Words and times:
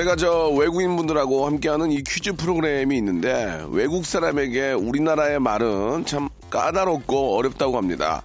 제가 0.00 0.16
저 0.16 0.48
외국인 0.48 0.96
분들하고 0.96 1.44
함께하는 1.44 1.92
이 1.92 2.02
퀴즈 2.02 2.32
프로그램이 2.32 2.96
있는데 2.96 3.62
외국 3.68 4.06
사람에게 4.06 4.72
우리나라의 4.72 5.38
말은 5.40 6.06
참 6.06 6.30
까다롭고 6.48 7.36
어렵다고 7.36 7.76
합니다. 7.76 8.22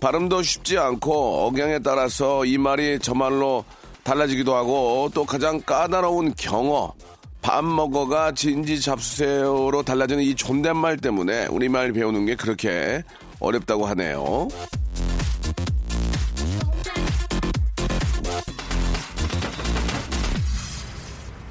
발음도 0.00 0.42
쉽지 0.42 0.78
않고 0.78 1.46
억양에 1.46 1.80
따라서 1.80 2.46
이 2.46 2.56
말이 2.56 2.98
저 3.02 3.12
말로 3.12 3.66
달라지기도 4.02 4.54
하고 4.54 5.10
또 5.12 5.26
가장 5.26 5.60
까다로운 5.60 6.32
경어 6.38 6.94
밥 7.42 7.66
먹어가 7.66 8.32
진지 8.32 8.80
잡수세요로 8.80 9.82
달라지는 9.82 10.22
이 10.22 10.34
존댓말 10.34 10.96
때문에 10.96 11.48
우리말 11.48 11.92
배우는 11.92 12.24
게 12.24 12.34
그렇게 12.34 13.02
어렵다고 13.40 13.84
하네요. 13.84 14.48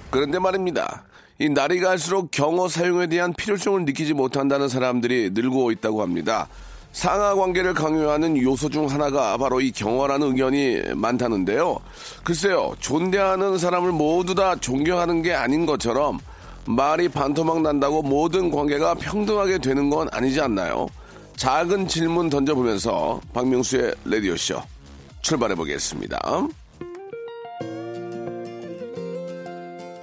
그런데 0.10 0.40
말입니다. 0.40 1.04
이 1.40 1.48
날이 1.50 1.80
갈수록 1.80 2.32
경어 2.32 2.68
사용에 2.68 3.08
대한 3.08 3.34
필요성을 3.34 3.86
느끼지 3.86 4.14
못한다는 4.14 4.68
사람들이 4.68 5.30
늘고 5.34 5.72
있다고 5.72 6.02
합니다. 6.02 6.48
상하 6.92 7.36
관계를 7.36 7.74
강요하는 7.74 8.42
요소 8.42 8.70
중 8.70 8.88
하나가 8.90 9.38
바로 9.38 9.62
이 9.62 9.72
경어라는 9.72 10.28
의견이 10.28 10.82
많다는데요. 10.96 11.78
글쎄요, 12.24 12.74
존대하는 12.80 13.58
사람을 13.58 13.92
모두 13.92 14.34
다 14.34 14.56
존경하는 14.56 15.22
게 15.22 15.34
아닌 15.34 15.66
것처럼 15.66 16.20
말이 16.66 17.08
반토막 17.08 17.62
난다고 17.62 18.02
모든 18.02 18.52
관계가 18.52 18.96
평등하게 18.96 19.60
되는 19.60 19.90
건 19.90 20.08
아니지 20.12 20.42
않나요? 20.42 20.88
작은 21.38 21.88
질문 21.88 22.30
던져보면서 22.30 23.22
박명수의 23.34 23.96
레디오쇼 24.06 24.62
출발해 25.22 25.56
보겠습니다. 25.56 26.20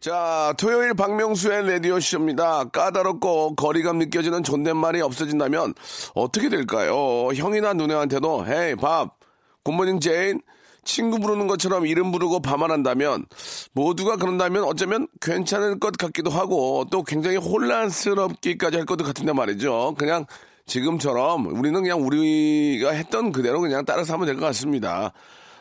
자, 0.00 0.52
토요일 0.58 0.92
박명수의 0.92 1.66
라디오쇼입니다. 1.66 2.64
까다롭고 2.64 3.54
거리감 3.54 3.98
느껴지는 3.98 4.42
존댓말이 4.42 5.00
없어진다면 5.00 5.72
어떻게 6.14 6.50
될까요? 6.50 7.30
형이나 7.34 7.72
누나한테도 7.72 8.44
hey 8.46 8.74
Bob, 8.76 9.16
good 9.62 9.76
morning 9.76 10.00
Jane, 10.00 10.42
친구 10.84 11.18
부르는 11.18 11.46
것처럼 11.46 11.86
이름 11.86 12.12
부르고 12.12 12.40
반말한다면 12.40 13.24
모두가 13.72 14.16
그런다면 14.16 14.64
어쩌면 14.64 15.08
괜찮을 15.22 15.80
것 15.80 15.96
같기도 15.96 16.28
하고 16.28 16.84
또 16.90 17.02
굉장히 17.02 17.38
혼란스럽기까지 17.38 18.76
할 18.76 18.84
것도 18.84 19.04
같은데 19.04 19.32
말이죠. 19.32 19.94
그냥 19.96 20.26
지금처럼 20.66 21.46
우리는 21.46 21.80
그냥 21.80 22.02
우리가 22.06 22.90
했던 22.90 23.32
그대로 23.32 23.60
그냥 23.62 23.86
따라서 23.86 24.12
하면 24.12 24.26
될 24.26 24.36
것 24.36 24.44
같습니다. 24.44 25.14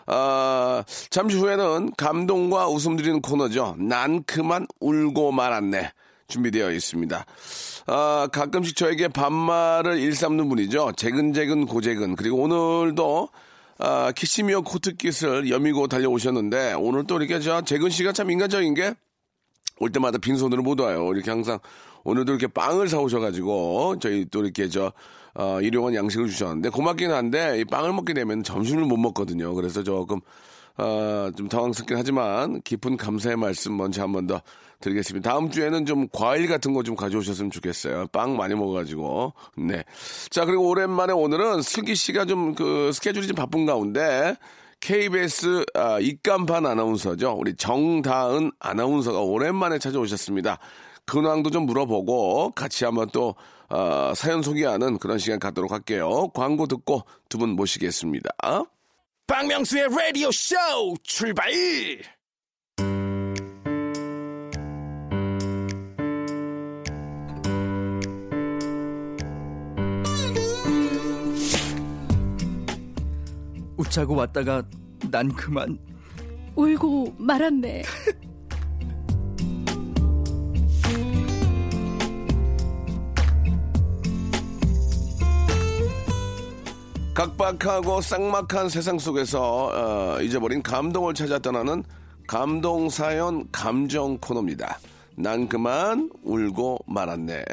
아, 0.08 0.84
잠시 1.10 1.38
후에는 1.38 1.92
감동과 1.98 2.68
웃음 2.68 2.96
드리는 2.96 3.22
코너죠. 3.22 3.76
난 3.80 4.24
그만 4.24 4.68
울고 4.80 5.32
말았네. 5.32 5.92
준비되어 6.28 6.72
있습니다. 6.72 7.26
아, 7.88 8.28
가끔씩 8.32 8.76
저에게 8.76 9.08
반말을 9.10 10.00
일삼는 10.00 10.50
분이죠. 10.50 10.94
재근재근 10.96 11.66
고재근. 11.66 12.16
그리고 12.16 12.38
오늘도 12.38 13.30
아, 13.80 14.12
키시미어 14.16 14.62
코트깃을 14.62 15.50
여미고 15.50 15.88
달려오셨는데 15.88 16.74
오늘 16.78 17.06
또 17.06 17.18
이렇게 17.18 17.40
저 17.40 17.62
재근 17.62 17.90
씨가 17.90 18.14
참 18.14 18.32
인간적인 18.32 18.74
게 18.74 18.94
올 19.80 19.92
때마다 19.92 20.18
빈손으로 20.18 20.64
못 20.64 20.80
와요. 20.80 21.12
이렇게 21.14 21.30
항상 21.30 21.60
오늘도 22.04 22.34
이렇게 22.34 22.48
빵을 22.48 22.88
사오셔가지고 22.90 24.00
저희 24.00 24.26
또 24.30 24.44
이렇게 24.44 24.70
저 24.70 24.92
어, 25.36 25.60
일용한 25.62 25.96
양식을 25.96 26.28
주셨는데 26.28 26.70
고맙긴 26.70 27.12
한데 27.12 27.60
이 27.60 27.66
빵을 27.66 27.94
먹게 27.94 28.14
되면 28.14 28.44
점심을 28.44 28.86
못 28.86 28.98
먹거든요. 28.98 29.54
그래서 29.54 29.84
조금 29.84 30.20
어, 30.78 31.30
좀 31.36 31.48
당황스럽긴 31.50 31.98
하지만 31.98 32.62
깊은 32.62 32.98
감사의 32.98 33.38
말씀 33.38 33.76
먼저 33.78 34.02
한 34.02 34.12
번 34.12 34.28
더 34.28 34.42
드리겠습니다. 34.80 35.30
다음 35.32 35.50
주에는 35.50 35.86
좀 35.86 36.08
과일 36.12 36.46
같은 36.48 36.74
거 36.74 36.84
좀 36.84 36.96
가져오셨으면 36.98 37.52
좋겠어요. 37.52 38.08
빵 38.12 38.36
많이 38.36 38.54
먹어가지고. 38.54 39.32
네. 39.58 39.84
자, 40.30 40.44
그리고 40.44 40.68
오랜만에 40.68 41.14
오늘은 41.14 41.62
슬기 41.62 41.96
씨가 41.96 42.26
좀 42.26 42.54
그 42.56 42.92
스케줄이 42.94 43.26
좀 43.28 43.36
바쁜 43.36 43.66
가운데 43.66 44.36
KBS 44.82 45.64
아, 45.76 46.00
입간판 46.02 46.66
아나운서죠. 46.66 47.32
우리 47.40 47.56
정다은 47.56 48.52
아나운서가 48.60 49.22
오랜만에 49.22 49.80
찾아오셨습니다. 49.80 50.60
근황도 51.06 51.50
좀 51.52 51.66
물어보고 51.66 52.52
같이 52.52 52.84
한번 52.84 53.08
또 53.14 53.36
어, 53.70 54.14
사연 54.16 54.42
소개하는 54.42 54.98
그런 55.00 55.18
시간 55.18 55.40
갖도록 55.40 55.72
할게요. 55.72 56.30
광고 56.34 56.68
듣고 56.68 57.04
두 57.30 57.38
분 57.38 57.50
모시겠습니다. 57.52 58.30
박명수의 59.28 59.86
Radio 59.86 60.30
Show 60.30 60.96
출발. 61.04 61.52
웃자고 73.78 74.16
왔다가 74.16 74.64
난 75.12 75.30
그만 75.34 75.78
울고 76.56 77.16
말았네. 77.18 77.84
각박하고 87.24 88.02
쌍막한 88.02 88.68
세상 88.68 89.00
속에서 89.00 89.72
어, 89.72 90.22
잊어버린 90.22 90.62
감동을 90.62 91.14
찾아 91.14 91.40
떠나는 91.40 91.84
감동 92.28 92.90
사연 92.90 93.50
감정 93.50 94.18
코너입니다. 94.18 94.78
난 95.16 95.48
그만 95.48 96.10
울고 96.24 96.80
말았네. 96.86 97.46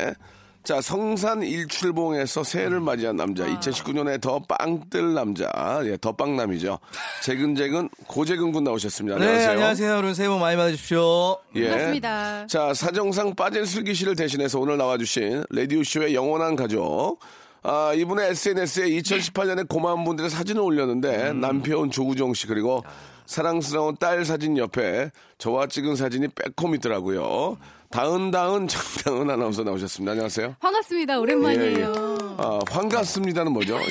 자, 0.65 0.81
성산 0.81 1.43
일출봉에서 1.43 2.43
새해를 2.43 2.81
맞이한 2.81 3.17
남자, 3.17 3.47
2019년에 3.47 4.21
더 4.21 4.41
빵뜰 4.41 5.15
남자, 5.15 5.49
예, 5.85 5.97
더 6.01 6.13
빵남이죠. 6.13 6.79
재근재근 7.23 7.89
고재근 8.09 8.53
군 8.53 8.65
나오셨습니다. 8.65 9.19
네 9.19 9.25
안녕하세요. 9.25 9.51
안녕하세요 9.53 9.91
여러분 9.91 10.15
새해 10.15 10.29
복 10.29 10.39
많이 10.39 10.57
받으십시오 10.57 11.39
예. 11.55 11.69
반갑습니다. 11.69 12.47
자, 12.49 12.75
사정상 12.75 13.37
빠진 13.37 13.65
슬기 13.65 13.95
씨를 13.95 14.17
대신해서 14.17 14.59
오늘 14.59 14.77
나와주신 14.77 15.45
라디오 15.51 15.85
쇼의 15.85 16.15
영원한 16.15 16.57
가족. 16.57 17.21
아, 17.63 17.93
이분의 17.95 18.31
SNS에 18.31 18.89
2018년에 18.89 19.69
고마운 19.69 20.05
분들의 20.05 20.31
사진을 20.31 20.63
올렸는데, 20.63 21.35
남편 21.35 21.91
조우정 21.91 22.33
씨, 22.35 22.47
그리고 22.47 22.83
사랑스러운 23.27 23.97
딸 23.99 24.25
사진 24.25 24.57
옆에 24.57 25.11
저와 25.39 25.67
찍은 25.67 25.95
사진이 25.97 26.29
빼꼼있더라고요. 26.29 27.59
다은, 27.91 28.31
다은, 28.31 28.69
장다은 28.69 29.29
아나운서 29.31 29.65
나오셨습니다. 29.65 30.13
안녕하세요. 30.13 30.55
반갑습니다. 30.61 31.19
오랜만이에요. 31.19 31.93
아, 32.39 32.61
환갑습니다는 32.71 33.51
뭐죠? 33.53 33.81
예, 33.81 33.91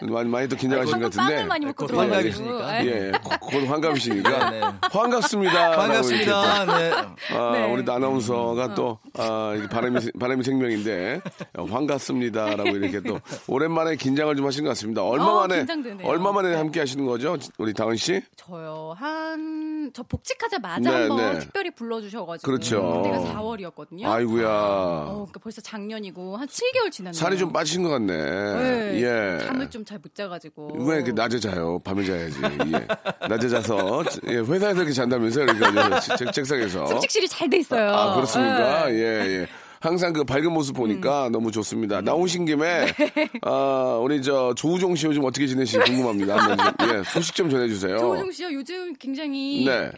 좀 0.00 0.10
많이, 0.12 0.28
많이 0.28 0.48
또 0.48 0.56
긴장하신 0.56 0.98
것 1.00 1.12
같은데. 1.14 1.44
많이 1.44 1.64
먹고 1.64 1.86
곧. 1.86 1.96
환갑이시니까. 1.96 2.84
예, 2.84 3.12
곧- 3.22 3.38
곧 3.40 3.68
환갑이시니까. 3.68 4.50
네, 4.50 4.60
네. 4.60 4.66
환갑습니다. 4.90 5.70
반갑습니다. 5.76 6.64
네. 6.76 6.92
아, 7.36 7.50
네. 7.52 7.72
우리 7.72 7.88
아나운서가 7.88 8.74
또, 8.74 8.98
아, 9.16 9.54
이게 9.56 9.68
바람이, 9.68 10.00
바람이 10.18 10.42
생명인데, 10.42 11.20
어, 11.58 11.64
환갑습니다라고 11.66 12.68
이렇게 12.70 13.00
또, 13.00 13.20
오랜만에 13.46 13.94
긴장을 13.94 14.34
좀 14.34 14.44
하신 14.44 14.64
것 14.64 14.70
같습니다. 14.70 15.04
얼마 15.04 15.24
어, 15.26 15.34
만에, 15.42 15.58
긴장되네요. 15.58 16.08
얼마 16.08 16.32
만에 16.32 16.48
네. 16.50 16.56
함께 16.56 16.80
하시는 16.80 17.06
거죠? 17.06 17.36
우리 17.58 17.72
다은 17.74 17.94
씨? 17.94 18.20
저요 18.36 18.92
한 18.98 19.74
저 19.92 20.02
복직하자마자 20.02 20.78
네, 20.80 20.90
한번 21.02 21.16
네. 21.34 21.38
특별히 21.40 21.70
불러주셔가지고 21.70 22.50
그렇죠. 22.50 23.02
그때가 23.12 23.34
4월이었거든요. 23.40 24.04
아이고야. 24.06 24.48
어, 24.48 25.12
그러니까 25.28 25.40
벌써 25.40 25.60
작년이고 25.60 26.36
한 26.36 26.46
7개월 26.48 26.90
지났네요. 26.90 27.12
살이 27.18 27.38
좀 27.38 27.52
빠지신 27.52 27.82
것 27.82 27.88
같네. 27.90 28.14
네, 28.16 29.02
예. 29.02 29.44
잠을 29.46 29.68
좀 29.70 29.84
잘 29.84 29.98
못 30.02 30.14
자가지고. 30.14 30.84
왜 30.86 30.96
이렇게 30.96 31.12
낮에 31.12 31.38
자요? 31.38 31.78
밤에 31.84 32.04
자야지. 32.04 32.36
예. 32.42 33.26
낮에 33.28 33.48
자서 33.48 34.02
예, 34.28 34.36
회사에서 34.36 34.78
이렇게 34.80 34.92
잔다면서요? 34.92 35.46
그러니까 35.46 36.00
저 36.00 36.16
책- 36.16 36.32
책상에서. 36.32 36.86
숙직실이 36.86 37.28
잘 37.28 37.48
돼 37.48 37.58
있어요. 37.58 37.90
아 37.90 38.14
그렇습니까? 38.14 38.86
네. 38.88 38.94
예 38.94 39.40
예. 39.42 39.46
항상 39.80 40.14
그 40.14 40.24
밝은 40.24 40.50
모습 40.50 40.74
보니까 40.76 41.28
너무 41.30 41.50
좋습니다. 41.52 42.00
나오신 42.00 42.46
김에 42.46 42.86
네. 42.86 43.28
아 43.42 43.98
우리 44.02 44.22
저 44.22 44.54
조우종 44.56 44.96
씨 44.96 45.06
요즘 45.06 45.22
어떻게 45.24 45.46
지내시는지 45.46 45.92
궁금합니다. 45.92 46.36
한번 46.38 46.74
좀, 46.78 46.88
예, 46.98 47.02
소식 47.04 47.34
좀 47.34 47.50
전해주세요. 47.50 47.98
조우종 47.98 48.32
씨요 48.32 48.50
요즘 48.54 48.94
굉장히 48.94 49.66
네. 49.66 49.90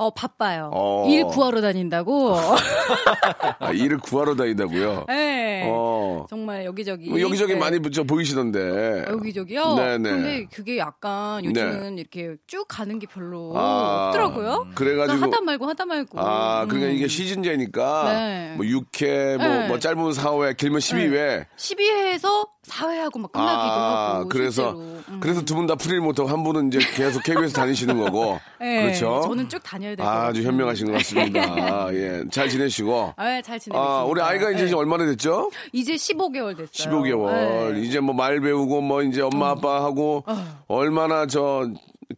어 0.00 0.08
바빠요. 0.08 0.70
어. 0.72 1.06
일 1.10 1.24
구하러 1.24 1.60
다닌다고. 1.60 2.34
아, 3.60 3.70
일을 3.70 3.98
구하러 3.98 4.34
다닌다고요. 4.34 5.04
네. 5.08 5.68
어. 5.70 6.24
정말 6.30 6.64
여기저기. 6.64 7.10
뭐 7.10 7.20
여기저기 7.20 7.52
네. 7.52 7.58
많이 7.58 7.78
저 7.92 8.02
보이시던데. 8.02 9.04
여기저기요. 9.10 9.74
네네. 9.74 10.10
근데 10.10 10.46
그게 10.54 10.78
약간 10.78 11.44
요즘은 11.44 11.98
이렇게 11.98 12.36
쭉 12.46 12.64
가는 12.66 12.98
게 12.98 13.06
별로 13.06 13.52
아, 13.54 14.06
없더라고요. 14.08 14.68
그래가지고- 14.74 14.74
그러니까 14.74 15.26
하다 15.26 15.40
말고 15.42 15.66
하다 15.66 15.84
말고. 15.84 16.18
아, 16.18 16.64
그러니까 16.66 16.92
음. 16.92 16.96
이게 16.96 17.06
시즌제니까 17.06 18.04
네. 18.14 18.54
뭐 18.56 18.64
6회, 18.64 19.36
뭐, 19.36 19.46
네. 19.46 19.68
뭐 19.68 19.78
짧은 19.78 20.02
4회, 20.12 20.56
길면 20.56 20.80
12회. 20.80 21.44
12회에서 21.58 22.48
4회하고 22.66 23.18
막 23.20 23.32
끝나기도 23.32 23.74
아, 23.74 24.14
하고. 24.14 24.28
그래서. 24.30 24.70
음. 24.70 25.00
그래서 25.20 25.42
두 25.42 25.54
분다 25.56 25.74
풀이를 25.74 26.00
못하고 26.00 26.28
한 26.28 26.44
분은 26.44 26.68
이제 26.68 26.78
계속 26.94 27.22
KBS 27.24 27.52
다니시는 27.52 27.98
거고. 27.98 28.38
네, 28.60 28.82
그렇죠. 28.82 29.22
저는 29.24 29.48
쭉 29.48 29.60
다녀 29.62 29.89
야 29.92 29.96
될것 29.96 30.06
아주 30.06 30.40
같아요. 30.40 30.46
현명하신 30.48 30.86
것 30.86 30.92
같습니다. 30.98 31.88
예, 31.94 32.22
잘 32.30 32.48
지내시고. 32.48 33.14
아, 33.16 33.42
잘 33.42 33.58
지내고 33.58 33.80
아, 33.80 34.04
우리. 34.04 34.20
아이가 34.20 34.50
이제 34.50 34.66
네. 34.66 34.74
얼마나 34.74 35.06
됐죠? 35.06 35.50
이제 35.72 35.94
15개월 35.94 36.56
됐어요. 36.56 36.68
15개월. 37.02 37.72
네. 37.74 37.80
이제 37.82 38.00
뭐 38.00 38.14
말 38.14 38.40
배우고 38.40 38.80
뭐 38.82 39.02
이제 39.02 39.22
엄마 39.22 39.50
아빠하고 39.50 40.24
얼마나 40.68 41.26
저 41.26 41.68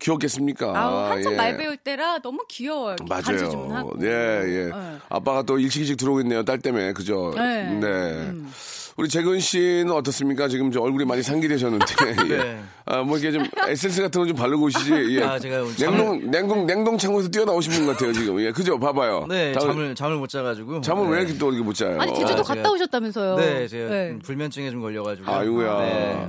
귀엽겠습니까? 0.00 0.72
아우, 0.74 1.10
한참 1.12 1.32
예. 1.34 1.36
말 1.36 1.56
배울 1.58 1.76
때라 1.76 2.18
너무 2.20 2.44
귀여워요. 2.48 2.96
맞아요. 3.08 3.92
예, 4.02 4.06
예. 4.08 4.64
네. 4.64 4.72
아빠가 5.10 5.42
또 5.42 5.58
일찍 5.58 5.80
일찍 5.80 5.96
들어오겠네요. 5.98 6.44
딸 6.44 6.58
때문에. 6.58 6.92
그죠? 6.94 7.32
네. 7.36 7.68
음. 7.70 8.50
우리 8.96 9.08
재근 9.08 9.40
씨는 9.40 9.90
어떻습니까? 9.90 10.48
지금 10.48 10.70
저 10.70 10.80
얼굴이 10.80 11.04
많이 11.04 11.22
상기되셨는데. 11.22 11.86
예. 12.28 12.36
네. 12.36 12.62
아, 12.84 13.02
뭐 13.02 13.16
이게 13.16 13.32
좀 13.32 13.42
에센스 13.68 14.02
같은 14.02 14.20
거 14.20 14.26
좀 14.26 14.36
바르고 14.36 14.64
오시지. 14.66 15.16
예. 15.16 15.22
아, 15.22 15.38
제가 15.38 15.62
오늘 15.62 15.74
냉동, 15.78 16.30
냉동, 16.30 16.66
냉동 16.66 16.98
창고에서 16.98 17.28
뛰어나오신 17.30 17.72
분 17.72 17.86
같아요, 17.86 18.12
지금. 18.12 18.38
예. 18.40 18.52
그죠? 18.52 18.78
봐봐요. 18.78 19.26
네, 19.28 19.52
다음- 19.52 19.68
잠을 19.72 19.94
잠을 19.94 20.16
못 20.16 20.28
자가지고. 20.28 20.82
잠을 20.82 21.04
네. 21.06 21.10
왜 21.16 21.18
이렇게 21.22 21.38
또 21.38 21.48
이렇게 21.50 21.64
못 21.64 21.74
자요? 21.74 21.98
아니, 22.00 22.12
제주도 22.14 22.40
아, 22.40 22.42
제가- 22.42 22.56
갔다 22.56 22.70
오셨다면서요. 22.70 23.36
네, 23.36 23.66
제가 23.68 23.90
네. 23.90 24.18
불면증에 24.22 24.70
좀 24.70 24.80
걸려가지고. 24.82 25.30
아이고야. 25.30 25.78
네, 25.80 26.28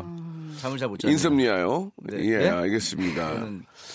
잠을 0.62 0.78
잘 0.78 0.88
못 0.88 1.00
자요. 1.00 1.12
인썸니아요? 1.12 1.92
네. 2.04 2.18
예, 2.26 2.38
네? 2.38 2.50
알겠습니다. 2.50 3.46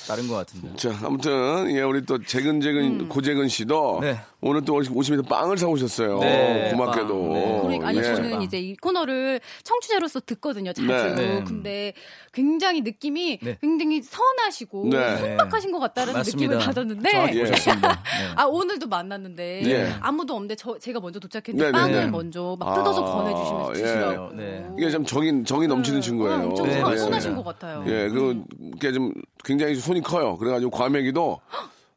다른 0.07 0.27
것 0.29 0.35
같은데. 0.37 0.75
자, 0.77 0.91
아무튼, 1.05 1.71
예, 1.75 1.83
우리 1.83 2.05
또 2.05 2.19
재근재근, 2.23 3.09
고재근 3.09 3.49
씨도 3.49 4.01
네. 4.03 4.19
오늘 4.41 4.65
또 4.65 4.75
오시면서 4.77 5.23
빵을 5.29 5.59
사오셨어요. 5.59 6.21
네, 6.21 6.71
고맙게도. 6.71 7.09
빵. 7.09 7.33
네. 7.33 7.59
그러니까 7.63 7.89
아니 7.89 7.99
예. 7.99 8.03
저는 8.05 8.43
이제 8.43 8.59
이 8.59 8.77
코너를 8.77 9.41
청취자로서 9.65 10.21
듣거든요 10.21 10.73
자주. 10.73 10.87
네. 10.87 11.15
네. 11.15 11.45
근데 11.45 11.93
굉장히 12.33 12.83
느낌이 12.83 13.41
네. 13.43 13.59
굉장히 13.61 14.01
선하시고 14.01 14.91
네. 14.91 15.17
순박하신 15.17 15.73
것 15.73 15.81
같다는 15.81 16.13
맞습니다. 16.13 16.55
느낌을 16.55 16.67
받았는데. 16.67 17.11
예. 17.35 17.53
아 18.37 18.45
오늘도 18.45 18.87
만났는데 18.87 19.63
네. 19.65 19.93
아무도 20.01 20.35
없는데 20.35 20.55
저 20.55 20.79
제가 20.79 21.01
먼저 21.01 21.19
도착했는데 21.19 21.73
빵을 21.73 21.93
네. 21.93 22.07
먼저 22.07 22.57
막 22.61 22.75
뜯어서 22.77 23.05
아, 23.05 23.17
권해주시면서 23.25 23.73
예. 23.75 23.83
드시라고. 23.83 24.37
네. 24.37 24.69
이게 24.79 24.91
좀 24.91 25.05
정이, 25.05 25.43
정이 25.45 25.67
넘치는 25.67 26.01
친구예요. 26.01 26.35
어, 26.37 26.47
엄청 26.51 26.67
네. 26.67 26.81
선하신 26.97 27.35
것 27.35 27.45
같아요. 27.45 27.83
예, 27.89 28.09
그, 28.09 28.45
게 28.81 28.93
좀 28.93 29.13
굉장히 29.45 29.75
손이 29.75 30.01
커요. 30.03 30.37
그래가지고 30.39 30.71
과메기도 30.71 31.41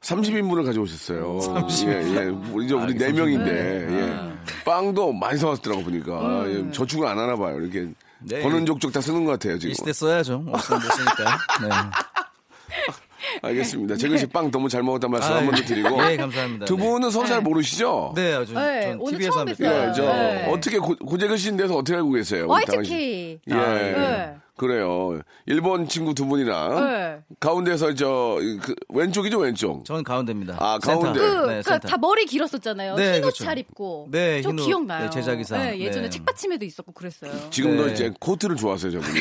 30인분을 0.02 0.66
가져오셨어요. 0.66 1.40
예, 1.86 1.92
예. 1.92 2.26
우리 2.52 2.66
이제 2.66 2.74
우리 2.74 2.96
네 2.96 3.12
명인데, 3.12 3.88
예. 3.90 4.64
빵도 4.66 5.14
많이 5.14 5.38
사왔더라고 5.38 5.84
보니까. 5.84 6.44
예, 6.48 6.72
저축을 6.72 7.08
안 7.08 7.18
하나 7.18 7.36
봐요. 7.36 7.60
이렇게. 7.60 7.88
네. 8.24 8.42
버는 8.42 8.66
족족 8.66 8.92
다 8.92 9.02
쓰는 9.02 9.26
것 9.26 9.32
같아요, 9.32 9.58
지금. 9.58 9.72
이 9.72 9.76
시대 9.76 9.94
써야죠. 9.94 10.44
없으면 10.48 10.82
못 10.82 10.92
쓰니까. 10.92 11.38
네. 11.62 11.70
알겠습니다. 13.44 13.96
재근 13.96 14.18
씨빵 14.18 14.52
너무 14.52 14.68
잘 14.70 14.84
먹었다는 14.84 15.12
말씀 15.12 15.34
한번 15.34 15.56
더 15.56 15.62
드리고. 15.64 16.12
예, 16.12 16.18
감사합니다. 16.18 16.66
두 16.66 16.78
분은 16.78 17.12
서로 17.12 17.28
잘 17.28 17.42
모르시죠? 17.42 18.14
네, 18.16 18.34
아주 18.34 18.54
네, 18.54 18.90
전 18.90 19.00
오늘 19.00 19.20
TV에서 19.20 19.32
처음 19.34 19.46
뵙 19.46 19.58
뵀어요. 19.58 19.90
예, 19.90 19.94
저, 19.94 20.02
네. 20.04 20.48
어떻게 20.52 20.78
고, 20.80 20.96
고재근 20.96 21.38
씨인 21.38 21.58
데서 21.58 21.76
어떻게 21.76 21.96
알고 21.96 22.12
계세요? 22.12 22.48
YTK. 22.48 23.40
예. 23.48 23.54
네. 23.54 24.36
그래요. 24.62 25.20
일본 25.48 25.88
친구 25.88 26.14
두 26.14 26.28
분이랑 26.28 26.76
네. 26.86 27.20
가운데서 27.40 27.96
저 27.96 28.38
그, 28.62 28.76
왼쪽이죠 28.90 29.40
왼쪽. 29.40 29.84
저는 29.86 30.04
가운데입니다. 30.04 30.56
아. 30.60 30.78
가운데. 30.78 31.20
그, 31.20 31.26
네, 31.48 31.56
그, 31.64 31.64
센터. 31.64 31.88
다 31.88 31.98
머리 31.98 32.28
길었었잖아요. 32.28 32.96
네, 32.96 33.06
흰옷 33.14 33.22
그렇죠. 33.22 33.44
잘 33.44 33.58
입고. 33.58 34.10
네, 34.12 34.40
저 34.44 34.50
흰옷, 34.50 34.66
기억나요. 34.68 35.06
네, 35.06 35.10
제작이상. 35.10 35.60
네, 35.60 35.80
예전에 35.80 36.04
네. 36.04 36.10
책받침에도 36.12 36.64
있었고 36.64 36.92
그랬어요. 36.92 37.32
지금도 37.50 37.88
네. 37.88 37.94
이제 37.94 38.14
코트를 38.20 38.56
좋아하세요, 38.56 38.92
저분이. 38.92 39.20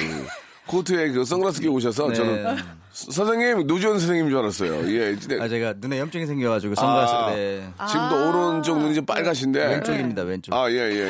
코트에 0.67 1.11
그 1.11 1.25
선글라스 1.25 1.63
끼고 1.63 1.75
오셔서 1.77 2.09
네. 2.09 2.15
저는 2.15 2.57
서- 2.93 3.11
선생님 3.13 3.67
노지원 3.67 3.99
선생님인 3.99 4.29
줄 4.31 4.39
알았어요. 4.41 4.93
예. 4.95 5.17
아, 5.41 5.49
제가 5.49 5.75
눈에 5.79 5.99
염증이 6.01 6.27
생겨가지고 6.27 6.75
선글라스. 6.75 7.15
아. 7.15 7.31
네. 7.35 7.67
지금도 7.89 8.29
오른쪽 8.29 8.79
눈이 8.79 8.95
좀 8.95 9.07
빨가신데 9.07 9.59
왼쪽입니다, 9.67 10.23
왼쪽. 10.23 10.53
아, 10.55 10.71
예, 10.71 10.75
예. 10.77 11.09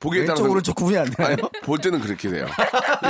보기에 0.00 0.24
따라서 0.24 0.42
왼쪽 0.42 0.50
오른쪽 0.52 0.74
구분이 0.74 0.98
안 0.98 1.04
돼요. 1.10 1.26
아니, 1.28 1.36
볼 1.62 1.78
때는 1.78 2.00
그렇게 2.00 2.28
돼요. 2.28 2.46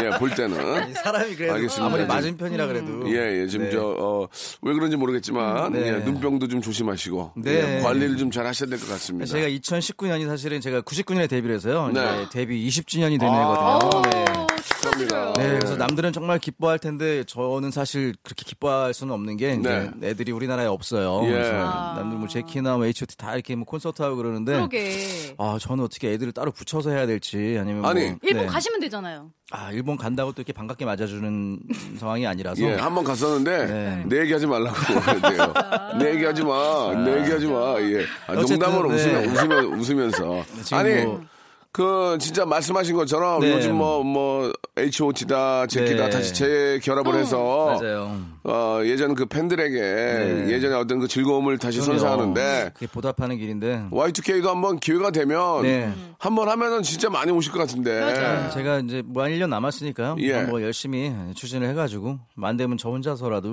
예, 0.02 0.10
볼 0.18 0.28
때는. 0.34 0.92
사람이 0.92 1.36
그래도 1.36 1.54
알겠습니다. 1.54 1.86
아무리 1.86 2.02
네. 2.02 2.06
맞은 2.06 2.36
편이라 2.36 2.66
그래도. 2.66 3.08
예, 3.10 3.40
예. 3.42 3.46
지금 3.46 3.64
네. 3.66 3.70
저, 3.72 3.80
어, 3.82 4.28
왜 4.60 4.74
그런지 4.74 4.96
모르겠지만, 4.96 5.72
네. 5.72 5.86
예, 5.86 5.92
눈병도 6.04 6.48
좀 6.48 6.60
조심하시고, 6.60 7.32
네. 7.38 7.78
예, 7.78 7.82
관리를 7.82 8.16
좀 8.18 8.30
잘 8.30 8.46
하셔야 8.46 8.68
될 8.68 8.78
것 8.78 8.88
같습니다. 8.90 9.26
제가 9.26 9.46
2019년이 9.48 10.26
사실은 10.26 10.60
제가 10.60 10.80
99년에 10.82 11.28
데뷔를 11.30 11.56
해서요. 11.56 11.88
네. 11.94 12.26
데뷔 12.30 12.66
20주년이 12.68 13.18
된 13.20 13.28
아. 13.30 13.78
해거든요. 13.78 14.02
네. 14.10 14.24
축하드려요. 14.64 15.32
네, 15.36 15.48
그래서 15.58 15.76
남들은 15.76 16.12
정말 16.12 16.38
기뻐할 16.38 16.78
텐데 16.78 17.24
저는 17.24 17.70
사실 17.70 18.14
그렇게 18.22 18.44
기뻐할 18.44 18.94
수는 18.94 19.12
없는 19.14 19.36
게 19.36 19.54
이제 19.54 19.90
애들이 20.02 20.32
우리나라에 20.32 20.66
없어요. 20.66 21.20
네. 21.22 21.28
예. 21.28 21.32
그래서 21.32 21.52
아. 21.54 21.94
남들 21.98 22.18
뭐 22.18 22.28
제키나 22.28 22.76
뭐 22.76 22.86
H.O.T 22.86 23.16
다 23.16 23.34
이렇게 23.34 23.54
뭐 23.56 23.64
콘서트 23.64 24.02
하고 24.02 24.16
그러는데 24.16 24.52
그러게. 24.52 25.34
아 25.38 25.58
저는 25.60 25.84
어떻게 25.84 26.12
애들을 26.12 26.32
따로 26.32 26.50
붙여서 26.52 26.90
해야 26.90 27.06
될지 27.06 27.56
아니면 27.60 27.84
아니, 27.84 28.08
뭐, 28.10 28.18
일본 28.22 28.46
네. 28.46 28.48
가시면 28.48 28.80
되잖아요. 28.80 29.30
아 29.50 29.70
일본 29.72 29.96
간다고 29.96 30.32
또 30.32 30.40
이렇게 30.40 30.52
반갑게 30.52 30.84
맞아주는 30.84 31.58
상황이 31.98 32.26
아니라서 32.26 32.62
예, 32.62 32.74
한 32.74 32.94
번 32.94 33.04
갔었는데, 33.04 33.66
네. 33.66 34.04
내 34.06 34.20
얘기 34.22 34.32
하지 34.32 34.46
말라고. 34.46 34.74
그래요. 35.20 35.52
내 35.98 36.14
얘기 36.14 36.24
하지 36.24 36.42
마. 36.42 36.94
내 37.04 37.20
얘기 37.20 37.30
하지 37.32 37.46
마. 37.46 37.78
예. 37.80 38.04
아, 38.28 38.34
농담으로 38.34 38.88
네. 38.90 38.94
웃으면, 38.94 39.24
웃으면, 39.26 39.64
웃으면서. 39.80 40.44
아니, 40.72 41.04
뭐- 41.04 41.24
그, 41.74 42.16
진짜 42.20 42.46
말씀하신 42.46 42.94
것처럼 42.94 43.40
네. 43.40 43.52
요즘 43.52 43.74
뭐, 43.74 44.04
뭐, 44.04 44.52
H.O.T다, 44.76 45.66
제키다 45.66 46.04
네. 46.04 46.10
다시 46.10 46.32
재결합을 46.32 47.16
해서, 47.16 47.76
맞아요. 47.80 48.33
어, 48.46 48.80
예전 48.84 49.14
그 49.14 49.24
팬들에게 49.26 50.52
예전에 50.52 50.74
어떤 50.74 51.00
그 51.00 51.08
즐거움을 51.08 51.56
다시 51.58 51.78
네. 51.78 51.84
그럼요. 51.84 51.98
선사하는데, 51.98 52.70
그게 52.74 52.86
보답하는 52.86 53.38
길인데 53.38 53.86
Y2K도 53.90 54.44
한번 54.44 54.78
기회가 54.78 55.10
되면, 55.10 55.62
네. 55.62 55.90
한번 56.18 56.48
하면은 56.50 56.82
진짜 56.82 57.08
많이 57.08 57.30
오실 57.32 57.52
것 57.52 57.58
같은데. 57.60 58.50
제가 58.52 58.80
이제 58.80 59.02
뭐 59.04 59.24
한 59.24 59.30
1년 59.32 59.48
남았으니까요. 59.48 60.16
예. 60.18 60.42
뭐 60.42 60.60
열심히 60.62 61.10
추진을 61.34 61.66
해가지고 61.70 62.18
만 62.34 62.58
되면 62.58 62.76
저 62.76 62.90
혼자서라도 62.90 63.52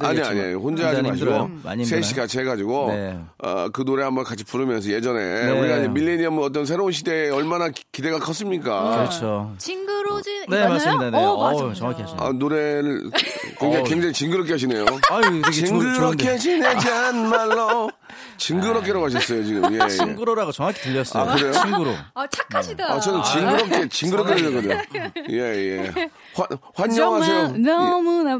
아니, 0.00 0.20
아니, 0.20 0.54
혼자 0.54 0.88
하지 0.88 1.02
마시고. 1.02 1.50
셋이 1.84 2.12
같이 2.14 2.38
해가지고, 2.38 2.92
네. 2.92 3.18
어, 3.38 3.68
그 3.72 3.84
노래 3.84 4.04
한번 4.04 4.22
같이 4.22 4.44
부르면서 4.44 4.90
예전에, 4.90 5.46
네. 5.46 5.60
우리가 5.60 5.78
이제 5.78 5.88
밀레니엄 5.88 6.38
어떤 6.38 6.64
새로운 6.64 6.92
시대에 6.92 7.30
얼마나 7.30 7.70
기, 7.70 7.82
기대가 7.90 8.20
컸습니까? 8.20 8.98
그렇죠. 8.98 9.52
징 9.58 9.84
그러지 10.08 10.30
네, 10.48 10.56
맞나요? 10.60 10.68
맞습니다. 10.70 11.10
네. 11.10 11.24
어, 11.24 11.36
맞아, 11.36 11.62
맞아. 11.64 11.74
정확히 11.74 12.02
하시네요. 12.02 12.26
아, 12.26 12.32
노래를 12.32 13.10
굉장히. 13.58 13.84
굉장히 13.84 14.12
징그럽게 14.12 14.52
하시네요. 14.52 14.84
아유, 15.10 15.42
징그럽게 15.52 15.94
좋은데. 15.98 16.38
지내잔 16.38 17.28
말로 17.30 17.90
징그럽게라고 18.38 19.06
하셨어요, 19.06 19.44
지금. 19.44 19.74
예, 19.74 19.78
예. 19.84 19.88
친구로라고 19.88 20.52
정확히 20.52 20.80
들렸어요. 20.82 21.22
아, 21.30 21.34
그래요? 21.34 21.52
친구로. 21.52 21.94
아 22.14 22.26
착하시다. 22.26 22.92
아, 22.92 23.00
저는 23.00 23.22
징그럽게, 23.22 23.88
징그럽게 23.88 24.34
들렸거든요. 24.36 25.10
예, 25.30 25.36
예. 25.36 25.92
환, 26.34 26.46
환영하세요. 26.74 27.48
너무나 27.58 28.38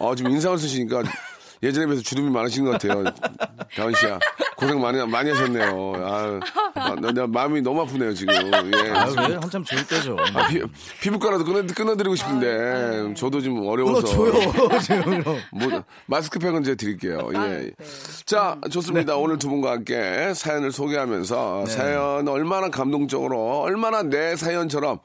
아, 0.00 0.14
지금 0.16 0.30
인상을 0.32 0.58
쓰시니까 0.58 1.02
예전에 1.64 1.86
비해서 1.86 2.02
주름이 2.02 2.30
많으신 2.30 2.64
것 2.64 2.72
같아요. 2.72 3.04
다은 3.74 3.94
씨야. 3.94 4.18
고생 4.56 4.80
많이, 4.80 5.04
많이 5.06 5.30
하셨네요. 5.30 5.92
아, 5.96 6.40
아, 6.74 6.94
나, 7.00 7.10
나 7.10 7.26
마음이 7.26 7.60
너무 7.62 7.82
아프네요, 7.82 8.14
지금. 8.14 8.34
예. 8.34 8.90
아, 8.90 9.06
왜? 9.28 9.34
한참 9.34 9.64
좋을 9.64 9.86
때죠. 9.86 10.16
아, 10.34 10.46
피, 10.48 10.62
피부과라도 11.00 11.44
끊어, 11.44 11.62
끊어드리고 11.66 12.14
싶은데, 12.14 13.14
저도 13.14 13.40
좀 13.40 13.66
어려워서. 13.66 14.16
끊어줘요, 14.16 14.78
지금. 14.80 15.22
뭐, 15.52 15.82
마스크팩은 16.06 16.62
제가 16.62 16.76
드릴게요. 16.76 17.30
예. 17.34 17.38
네. 17.38 17.70
자, 18.26 18.58
좋습니다. 18.70 19.16
오늘 19.16 19.38
두 19.38 19.48
분과 19.48 19.72
함께 19.72 20.32
사연을 20.34 20.70
소개하면서 20.70 21.66
사연 21.66 22.28
얼마나 22.28 22.68
감동적으로, 22.68 23.60
얼마나 23.60 24.02
내 24.02 24.36
사연처럼, 24.36 24.98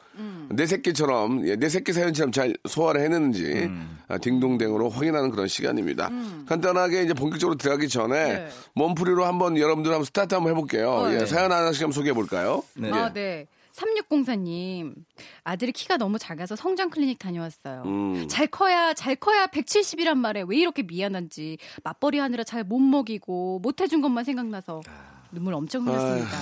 내 0.51 0.65
새끼처럼, 0.65 1.47
예, 1.47 1.55
내 1.55 1.69
새끼 1.69 1.93
사연처럼 1.93 2.31
잘 2.31 2.55
소화를 2.67 3.01
해내는지, 3.01 3.69
아, 4.07 4.17
딩동댕으로 4.17 4.89
확인하는 4.89 5.29
그런 5.31 5.47
시간입니다. 5.47 6.09
간단하게 6.47 7.03
이제 7.03 7.13
본격적으로 7.13 7.57
들어가기 7.57 7.87
전에 7.89 8.33
네. 8.33 8.49
몸풀이로 8.75 9.25
한번 9.25 9.57
여러분들 9.57 9.91
한번 9.91 10.05
스타트 10.05 10.33
한번 10.33 10.51
해볼게요. 10.55 10.89
어, 10.89 11.11
예, 11.13 11.19
네. 11.19 11.25
사연 11.25 11.51
하나씩 11.51 11.83
한번 11.83 11.93
소개해 11.93 12.13
볼까요? 12.13 12.63
네. 12.75 12.91
아, 12.91 13.11
네. 13.13 13.45
3604님, 13.73 14.93
아들이 15.43 15.71
키가 15.71 15.97
너무 15.97 16.17
작아서 16.19 16.55
성장 16.55 16.89
클리닉 16.89 17.17
다녀왔어요. 17.19 17.83
음. 17.85 18.27
잘 18.27 18.47
커야, 18.47 18.93
잘 18.93 19.15
커야 19.15 19.45
170이란 19.47 20.17
말에 20.17 20.43
왜 20.45 20.57
이렇게 20.57 20.83
미안한지, 20.83 21.57
맞벌이 21.83 22.17
하느라 22.19 22.43
잘 22.43 22.63
못 22.63 22.79
먹이고, 22.79 23.59
못 23.59 23.79
해준 23.79 24.01
것만 24.01 24.23
생각나서 24.25 24.81
눈물 25.31 25.53
엄청 25.53 25.87
흘렸습니다. 25.87 26.37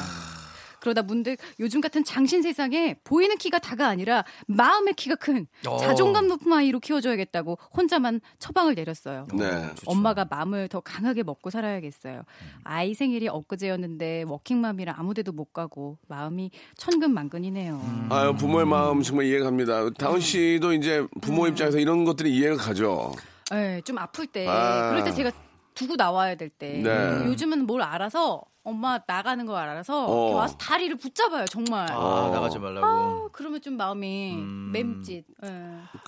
그러다 0.88 1.01
문득 1.01 1.38
요즘 1.60 1.82
같은 1.82 2.03
장신 2.06 2.41
세상에 2.41 2.96
보이는 3.03 3.38
키가 3.38 3.60
다가 3.60 3.88
아니라 3.88 4.24
마음의 4.48 4.94
키가 4.94 5.15
큰 5.15 5.48
어. 5.67 5.77
자존감 5.77 6.27
높은 6.29 6.53
아이로 6.53 6.79
키워줘야겠다고 6.79 7.58
혼자만 7.75 8.22
처방을 8.39 8.75
내렸어요. 8.75 9.27
네. 9.34 9.70
엄마가 9.86 10.25
마음을 10.29 10.70
더 10.70 10.79
강하게 10.79 11.24
먹고 11.24 11.50
살아야겠어요. 11.50 12.24
아이 12.63 12.94
생일이 12.94 13.27
엊그제였는데 13.27 14.24
워킹맘이라 14.27 14.96
아무데도 14.98 15.34
못 15.34 15.51
가고 15.51 15.98
마음이 16.08 16.51
천근만근이네요. 16.77 18.08
아유, 18.10 18.34
부모의 18.38 18.65
마음 18.65 19.01
정말 19.01 19.25
이해가 19.25 19.46
갑니다. 19.46 19.89
다은 19.89 20.22
씨도 20.22 20.74
이제 20.74 21.06
부모 21.22 21.48
입장에서 21.48 21.79
이런 21.79 22.06
것들이 22.06 22.34
이해가 22.34 22.56
가죠. 22.56 23.13
네, 23.51 23.82
좀 23.82 23.98
아플 23.98 24.27
때 24.27 24.48
아. 24.48 24.89
그럴 24.89 25.03
때 25.03 25.12
제가 25.12 25.32
두고 25.77 25.96
나와야 25.96 26.36
될 26.36 26.50
때 26.50 26.81
네. 26.84 27.25
요즘은 27.27 27.65
뭘 27.67 27.81
알아서 27.84 28.41
엄마 28.63 29.00
나가는 29.07 29.46
걸 29.46 29.55
알아서 29.55 30.05
어. 30.07 30.36
와서 30.36 30.57
다리를 30.57 30.98
붙잡아요 30.98 31.46
정말. 31.46 31.88
아, 31.91 32.29
나가지 32.34 32.57
말라고. 32.60 32.86
아, 32.86 33.29
그러면 33.31 33.62
좀 33.62 33.77
마음이 33.77 34.34
음. 34.36 34.72
맴짓. 34.74 35.24
예. 35.46 35.50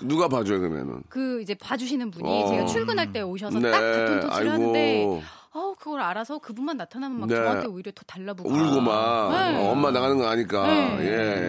누가 0.05 0.27
봐줘요, 0.27 0.59
그러면은? 0.59 1.03
그 1.07 1.41
이제 1.41 1.53
봐주시는 1.55 2.11
분이 2.11 2.27
어. 2.43 2.47
제가 2.49 2.65
출근할 2.65 3.11
때 3.13 3.21
오셔서 3.21 3.59
네, 3.59 3.71
딱 3.71 3.79
바톤 3.79 4.19
터치를 4.21 4.51
하는데. 4.51 5.21
어 5.59 5.75
그걸 5.77 5.99
알아서 6.01 6.37
그분만 6.39 6.77
나타나면 6.77 7.19
막 7.19 7.27
네. 7.27 7.35
저한테 7.35 7.67
오히려 7.67 7.91
더 7.93 8.01
달라붙고 8.07 8.49
울고 8.49 8.79
막 8.81 9.31
네. 9.31 9.57
어, 9.57 9.71
엄마 9.71 9.91
나가는 9.91 10.17
거 10.17 10.25
아니까 10.27 10.65
네. 10.67 10.99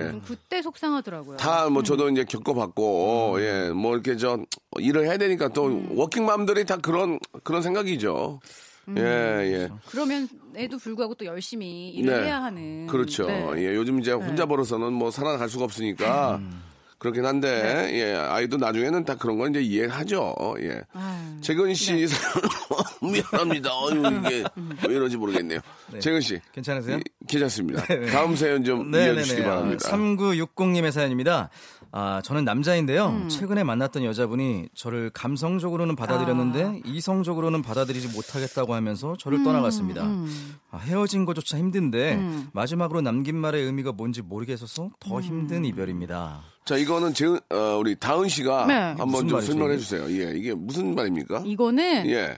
예. 0.07 0.11
좀 0.11 0.21
그때 0.27 0.61
속상하더라고요. 0.63 1.37
다 1.37 1.69
뭐 1.71 1.83
저도 1.85 2.09
이제 2.09 2.25
겪어봤고 2.25 3.39
예뭐 3.41 3.93
이렇게 3.95 4.17
저 4.17 4.39
일을 4.79 5.05
해야 5.07 5.17
되니까 5.17 5.49
또 5.49 5.67
음. 5.67 5.89
워킹맘들이 5.97 6.65
다 6.67 6.77
그런 6.79 7.19
그런 7.45 7.63
생각이죠. 7.63 8.41
음. 8.89 8.99
예 8.99 9.03
예. 9.03 9.69
그러면에도 9.91 10.79
불구하고 10.79 11.15
또 11.15 11.25
열심히 11.27 11.91
일을 11.91 12.21
네. 12.21 12.27
해야 12.27 12.43
하는. 12.43 12.87
그렇죠. 12.89 13.27
네. 13.27 13.47
예 13.59 13.75
요즘 13.77 14.01
이제 14.01 14.11
혼자 14.13 14.47
벌어서는 14.47 14.93
뭐 14.93 15.11
살아갈 15.13 15.49
수가 15.49 15.65
없으니까 15.65 16.37
음. 16.37 16.63
그렇긴 17.01 17.25
한데 17.25 17.63
네. 17.63 17.99
예 17.99 18.15
아이도 18.15 18.59
나중에는 18.59 19.05
다 19.07 19.15
그런 19.17 19.39
건 19.39 19.51
이제 19.51 19.61
이해하죠. 19.63 20.35
예. 20.61 20.83
아유. 20.93 21.41
재근 21.41 21.73
씨 21.75 22.07
네. 22.07 22.07
미안합니다. 23.03 23.71
어유 23.73 24.21
이게 24.25 24.45
왜 24.87 24.95
이런지 24.95 25.17
모르겠네요. 25.17 25.61
재근 25.99 26.21
씨 26.21 26.39
괜찮으세요? 26.53 26.99
이- 26.99 27.03
괜찮습니다. 27.27 27.83
다음 28.13 28.37
사연 28.37 28.63
좀 28.63 28.95
이어주시기 28.95 29.43
바랍니다. 29.43 29.89
3960님의 29.91 30.91
사연입니다. 30.93 31.49
아, 31.93 32.23
저는 32.23 32.45
남자인데요. 32.45 33.09
음. 33.09 33.29
최근에 33.29 33.65
만났던 33.65 34.05
여자분이 34.05 34.69
저를 34.75 35.11
감성적으로는 35.11 35.97
받아들였는데 35.97 36.65
아. 36.65 36.79
이성적으로는 36.85 37.63
받아들이지 37.63 38.09
못하겠다고 38.15 38.75
하면서 38.75 39.17
저를 39.19 39.39
음, 39.39 39.45
떠나갔습니다. 39.45 40.03
아, 40.71 40.79
헤어진 40.79 41.25
것조차 41.25 41.59
힘든데 41.59 42.21
마지막으로 42.53 43.01
남긴 43.01 43.37
말의 43.37 43.65
의미가 43.65 43.93
뭔지 43.93 44.23
모르겠어서 44.23 44.91
더 45.01 45.17
음. 45.17 45.23
힘든 45.23 45.65
이별입니다. 45.65 46.43
자, 46.65 46.77
이거는 46.77 47.15
제, 47.15 47.27
어, 47.27 47.77
우리 47.81 47.97
다은 47.97 48.29
씨가 48.29 48.67
네. 48.67 48.75
한번 48.97 49.27
좀 49.27 49.41
설명해? 49.41 49.79
주세요. 49.79 50.05
예, 50.11 50.37
이게 50.37 50.55
무슨 50.55 50.95
말입니까? 50.95 51.43
이거는 51.45 52.09
예. 52.09 52.37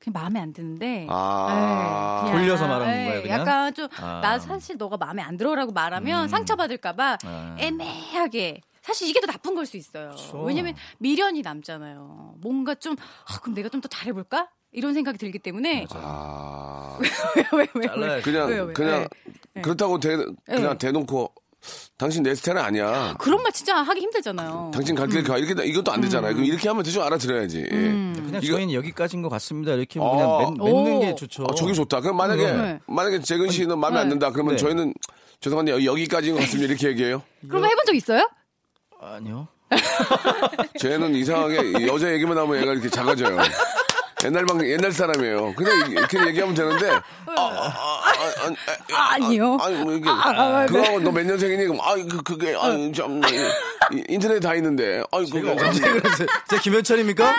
그냥 0.00 0.12
마음에 0.14 0.40
안 0.40 0.52
드는데. 0.52 1.06
아. 1.10 2.22
네, 2.26 2.32
돌려서 2.32 2.66
말하는 2.66 2.92
네, 2.92 3.04
거예요, 3.06 3.22
그냥? 3.22 3.40
약간 3.40 3.74
좀 3.74 3.86
아. 4.00 4.20
나 4.22 4.38
사실 4.38 4.76
너가 4.78 4.96
마음에 4.96 5.22
안 5.22 5.36
들어라고 5.36 5.72
말하면 5.72 6.28
상처받을까봐 6.28 7.18
아. 7.24 7.56
애매하게. 7.58 8.62
사실 8.82 9.08
이게 9.08 9.20
더 9.20 9.26
나쁜 9.26 9.54
걸 9.54 9.66
수 9.66 9.76
있어요. 9.76 10.08
그렇죠. 10.10 10.42
왜냐면 10.42 10.74
미련이 10.98 11.42
남잖아요. 11.42 12.34
뭔가 12.40 12.74
좀 12.74 12.96
아, 13.28 13.38
그럼 13.40 13.54
내가 13.54 13.68
좀 13.68 13.80
더 13.82 13.88
잘해볼까? 13.88 14.48
이런 14.72 14.94
생각이 14.94 15.18
들기 15.18 15.38
때문에 15.38 15.86
아. 15.92 16.96
왜, 17.36 17.44
왜, 17.58 17.66
왜? 17.74 17.86
잘라야 17.86 18.22
그냥, 18.22 18.48
왜요, 18.48 18.62
왜요? 18.64 18.72
그냥, 18.72 19.08
네. 19.52 19.60
그렇다고 19.62 19.98
대, 19.98 20.16
그냥 20.16 20.36
네. 20.46 20.78
대놓고, 20.78 21.34
당신 21.98 22.22
내 22.22 22.34
스타일은 22.34 22.62
아니야. 22.62 23.14
그런 23.18 23.42
말 23.42 23.52
진짜 23.52 23.76
하기 23.76 24.00
힘들잖아요. 24.00 24.70
당신 24.72 24.94
갈 24.94 25.08
길 25.08 25.22
가. 25.22 25.36
이렇게, 25.36 25.66
이것도 25.66 25.92
안 25.92 26.00
되잖아요. 26.00 26.32
그럼 26.32 26.44
이렇게 26.46 26.68
하면 26.68 26.82
대충 26.82 27.02
알아들어야지. 27.02 27.66
음. 27.72 28.12
그냥 28.16 28.40
이거- 28.42 28.54
저희는 28.56 28.74
여기까지인 28.74 29.22
것 29.22 29.28
같습니다. 29.28 29.72
이렇게 29.74 30.00
아. 30.00 30.10
그냥 30.10 30.54
맺, 30.58 30.64
맺는 30.64 30.96
오. 30.96 31.00
게 31.00 31.14
좋죠. 31.14 31.44
아, 31.50 31.54
저기 31.54 31.74
좋다. 31.74 32.00
그럼 32.00 32.16
만약에, 32.16 32.52
네. 32.52 32.78
만약에 32.86 33.20
재근 33.20 33.50
씨는 33.50 33.78
마음에 33.78 33.98
안 33.98 34.08
네. 34.08 34.14
든다. 34.14 34.30
그러면 34.32 34.56
네. 34.56 34.58
저희는, 34.62 34.94
죄송한데 35.40 35.72
여기- 35.72 35.86
여기까지인 35.86 36.34
것 36.34 36.40
같습니다. 36.42 36.70
이렇게 36.70 36.88
얘기해요. 36.88 37.22
그럼 37.48 37.64
해본 37.66 37.84
적 37.86 37.94
있어요? 37.94 38.28
아니요. 39.00 39.48
쟤는 40.80 41.14
이상하게 41.14 41.86
여자 41.86 42.12
얘기만 42.12 42.36
하면 42.36 42.60
얘가 42.60 42.72
이렇게 42.72 42.88
작아져요. 42.90 43.36
옛날 44.24 44.44
방 44.44 44.64
옛날 44.68 44.92
사람이에요. 44.92 45.54
그냥 45.54 45.90
이렇게 45.90 46.18
얘기하면 46.26 46.54
되는데 46.54 46.90
아, 46.90 47.00
아, 47.26 47.40
아, 47.40 48.12
아, 48.12 48.54
아, 48.92 49.14
아니요. 49.14 49.56
아, 49.60 49.64
아니 49.66 49.76
뭐 49.76 49.92
이게 49.94 50.08
아, 50.10 50.60
네. 50.60 50.66
그거 50.66 50.98
너몇 51.00 51.24
년생이니? 51.26 51.64
그럼 51.66 51.80
아 51.80 51.94
그, 51.94 52.22
그게 52.22 52.54
아참 52.54 53.20
인터넷 54.08 54.40
다 54.40 54.54
있는데 54.56 55.02
아이 55.10 55.24
그거 55.30 55.52
언제 55.52 55.80
그러세요? 55.80 56.28
제 56.48 56.58
김현철입니까? 56.58 57.34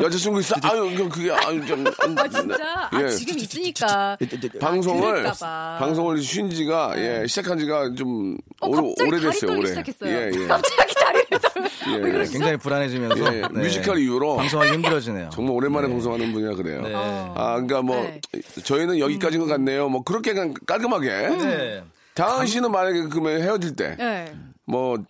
여자친구 0.00 0.40
있어? 0.40 0.56
아유 0.62 0.90
그- 0.96 1.08
그게 1.08 1.30
아유 1.32 1.64
좀 1.64 1.84
아 1.86 2.28
진짜? 2.28 2.88
아 2.90 3.00
예. 3.02 3.08
지금 3.10 3.38
있으니까 3.38 4.16
방송을. 4.60 5.30
방송을 5.78 6.20
쉰 6.22 6.50
지가 6.50 6.94
예 6.96 7.26
시작한 7.26 7.58
지가 7.58 7.94
좀 7.96 8.36
어, 8.60 8.68
오래, 8.68 8.80
오래됐어요. 9.06 9.56
오래. 9.58 9.68
시작했어요. 9.68 10.10
예, 10.10 10.30
예. 10.34 10.46
갑자기. 10.46 10.93
예, 11.92 11.96
왜 11.96 12.20
예. 12.20 12.24
굉장히 12.26 12.56
불안해지면서 12.56 13.34
예, 13.34 13.40
네. 13.40 13.48
뮤지컬 13.48 13.98
이후로 13.98 14.36
방송하기 14.36 14.72
힘들어지네요. 14.72 15.30
정말 15.34 15.54
오랜만에 15.54 15.88
방송하는 15.88 16.32
분이라 16.32 16.54
그래요. 16.54 16.82
네. 16.82 16.92
아, 16.94 17.52
그러니까 17.54 17.82
뭐 17.82 17.96
네. 17.96 18.20
저희는 18.64 18.98
여기까지인 18.98 19.40
것 19.42 19.48
같네요. 19.48 19.88
뭐 19.88 20.02
그렇게 20.02 20.32
그냥 20.32 20.54
깔끔하게. 20.66 21.08
네. 21.08 21.84
다은 22.14 22.46
씨는 22.46 22.70
만약에 22.70 23.02
그러면 23.10 23.42
헤어질 23.42 23.74
때뭐 23.76 23.96
네. 23.98 25.04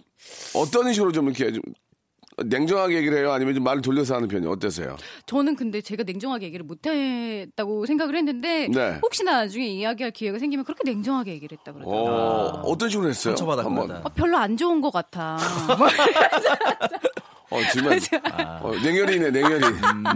어떤 0.54 0.92
식으로 0.92 1.12
좀 1.12 1.26
이렇게 1.26 1.52
좀 1.52 1.62
냉정하게 2.42 2.96
얘기를 2.96 3.18
해요? 3.18 3.32
아니면 3.32 3.54
좀 3.54 3.64
말을 3.64 3.82
돌려서 3.82 4.16
하는 4.16 4.28
편이 4.28 4.46
어떠세요? 4.46 4.96
저는 5.26 5.56
근데 5.56 5.80
제가 5.80 6.02
냉정하게 6.02 6.46
얘기를 6.46 6.64
못했다고 6.64 7.86
생각을 7.86 8.16
했는데 8.16 8.68
네. 8.68 8.98
혹시나 9.02 9.42
나중에 9.42 9.66
이야기할 9.66 10.10
기회가 10.10 10.38
생기면 10.38 10.64
그렇게 10.64 10.82
냉정하게 10.84 11.32
얘기를 11.32 11.56
했다 11.58 11.70
어, 11.70 11.74
그러더라고요. 11.74 12.62
어떤 12.64 12.88
식으로 12.88 13.08
했어요? 13.08 13.34
한번. 13.38 13.90
어, 13.90 14.08
별로 14.14 14.36
안 14.36 14.56
좋은 14.56 14.80
것 14.80 14.90
같아. 14.92 15.38
어, 17.54 17.60
정말 17.72 18.00
어, 18.62 18.72
냉혈이네, 18.82 19.30
냉혈이. 19.30 19.64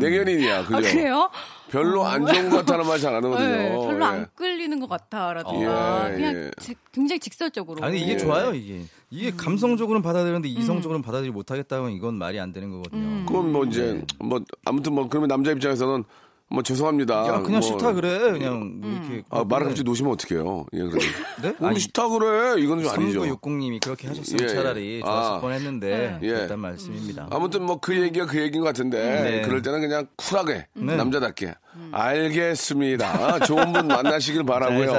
냉혈인이야, 0.01 0.65
그죠? 0.65 0.77
아, 0.77 0.81
그래요? 0.81 1.31
별로 1.71 2.05
안 2.07 2.27
좋은 2.27 2.49
것 2.51 2.57
같다는 2.65 2.87
말 2.87 2.99
잘 2.99 3.15
안 3.15 3.25
하거든요. 3.25 3.47
네, 3.49 3.69
별로 3.71 4.01
예. 4.05 4.09
안 4.09 4.27
끌리는 4.35 4.81
것 4.81 4.89
같아라든가 4.89 6.11
예, 6.11 6.15
그냥 6.15 6.35
예. 6.35 6.51
지- 6.59 6.75
굉장히 6.93 7.21
직설적으로. 7.21 7.85
아니 7.85 8.01
이게 8.01 8.13
예. 8.13 8.17
좋아요 8.17 8.55
이게 8.55 8.85
이게 9.11 9.31
감성적으로는 9.31 10.03
받아들였는데 10.03 10.49
음. 10.49 10.59
이성적으로는 10.59 11.03
받아들이지 11.03 11.31
못하겠다면 11.33 11.93
이건 11.93 12.15
말이 12.15 12.41
안 12.41 12.53
되는 12.53 12.71
거거든요. 12.71 13.27
그건 13.27 13.53
뭐 13.53 13.65
이제 13.67 14.03
뭐 14.19 14.41
아무튼 14.65 14.95
뭐 14.95 15.09
그러면 15.09 15.29
남자 15.29 15.51
입장에서는 15.53 16.05
뭐 16.51 16.63
죄송합니다. 16.63 17.15
야, 17.27 17.33
그냥 17.43 17.53
뭐, 17.53 17.61
싫다 17.61 17.93
그래. 17.93 18.33
그냥 18.33 18.81
이렇게. 18.83 19.23
아, 19.29 19.45
말 19.45 19.61
갑자기 19.65 19.85
놓으시면 19.85 20.13
어떡해요. 20.13 20.67
예, 20.73 20.79
그래도. 20.79 20.99
네? 21.43 21.55
오늘 21.59 21.71
아니, 21.71 21.79
싫다 21.81 22.09
그래. 22.09 22.61
이건 22.63 22.83
좀 22.83 22.91
아니죠. 22.91 23.23
3960님이 23.23 23.81
그렇게 23.83 24.09
하셨으면 24.09 24.41
예, 24.41 24.45
예. 24.45 24.49
차라리 24.49 25.01
좋았을 25.01 25.33
아. 25.33 25.41
뻔했는데 25.41 26.19
예. 26.23 26.27
그랬단 26.29 26.59
말씀입니다. 26.61 27.27
아무튼 27.31 27.65
뭐 27.65 27.79
그 27.81 27.99
얘기가 28.01 28.27
그 28.27 28.39
얘기인 28.41 28.61
것 28.63 28.67
같은데 28.67 28.99
네. 29.23 29.43
그럴 29.43 29.63
때는 29.63 29.81
그냥 29.81 30.07
쿨하게 30.17 30.67
네. 30.75 30.97
남자답게 30.97 31.55
알겠습니다. 31.93 33.39
좋은 33.41 33.73
분 33.73 33.87
만나시길 33.89 34.43
바라고요. 34.45 34.93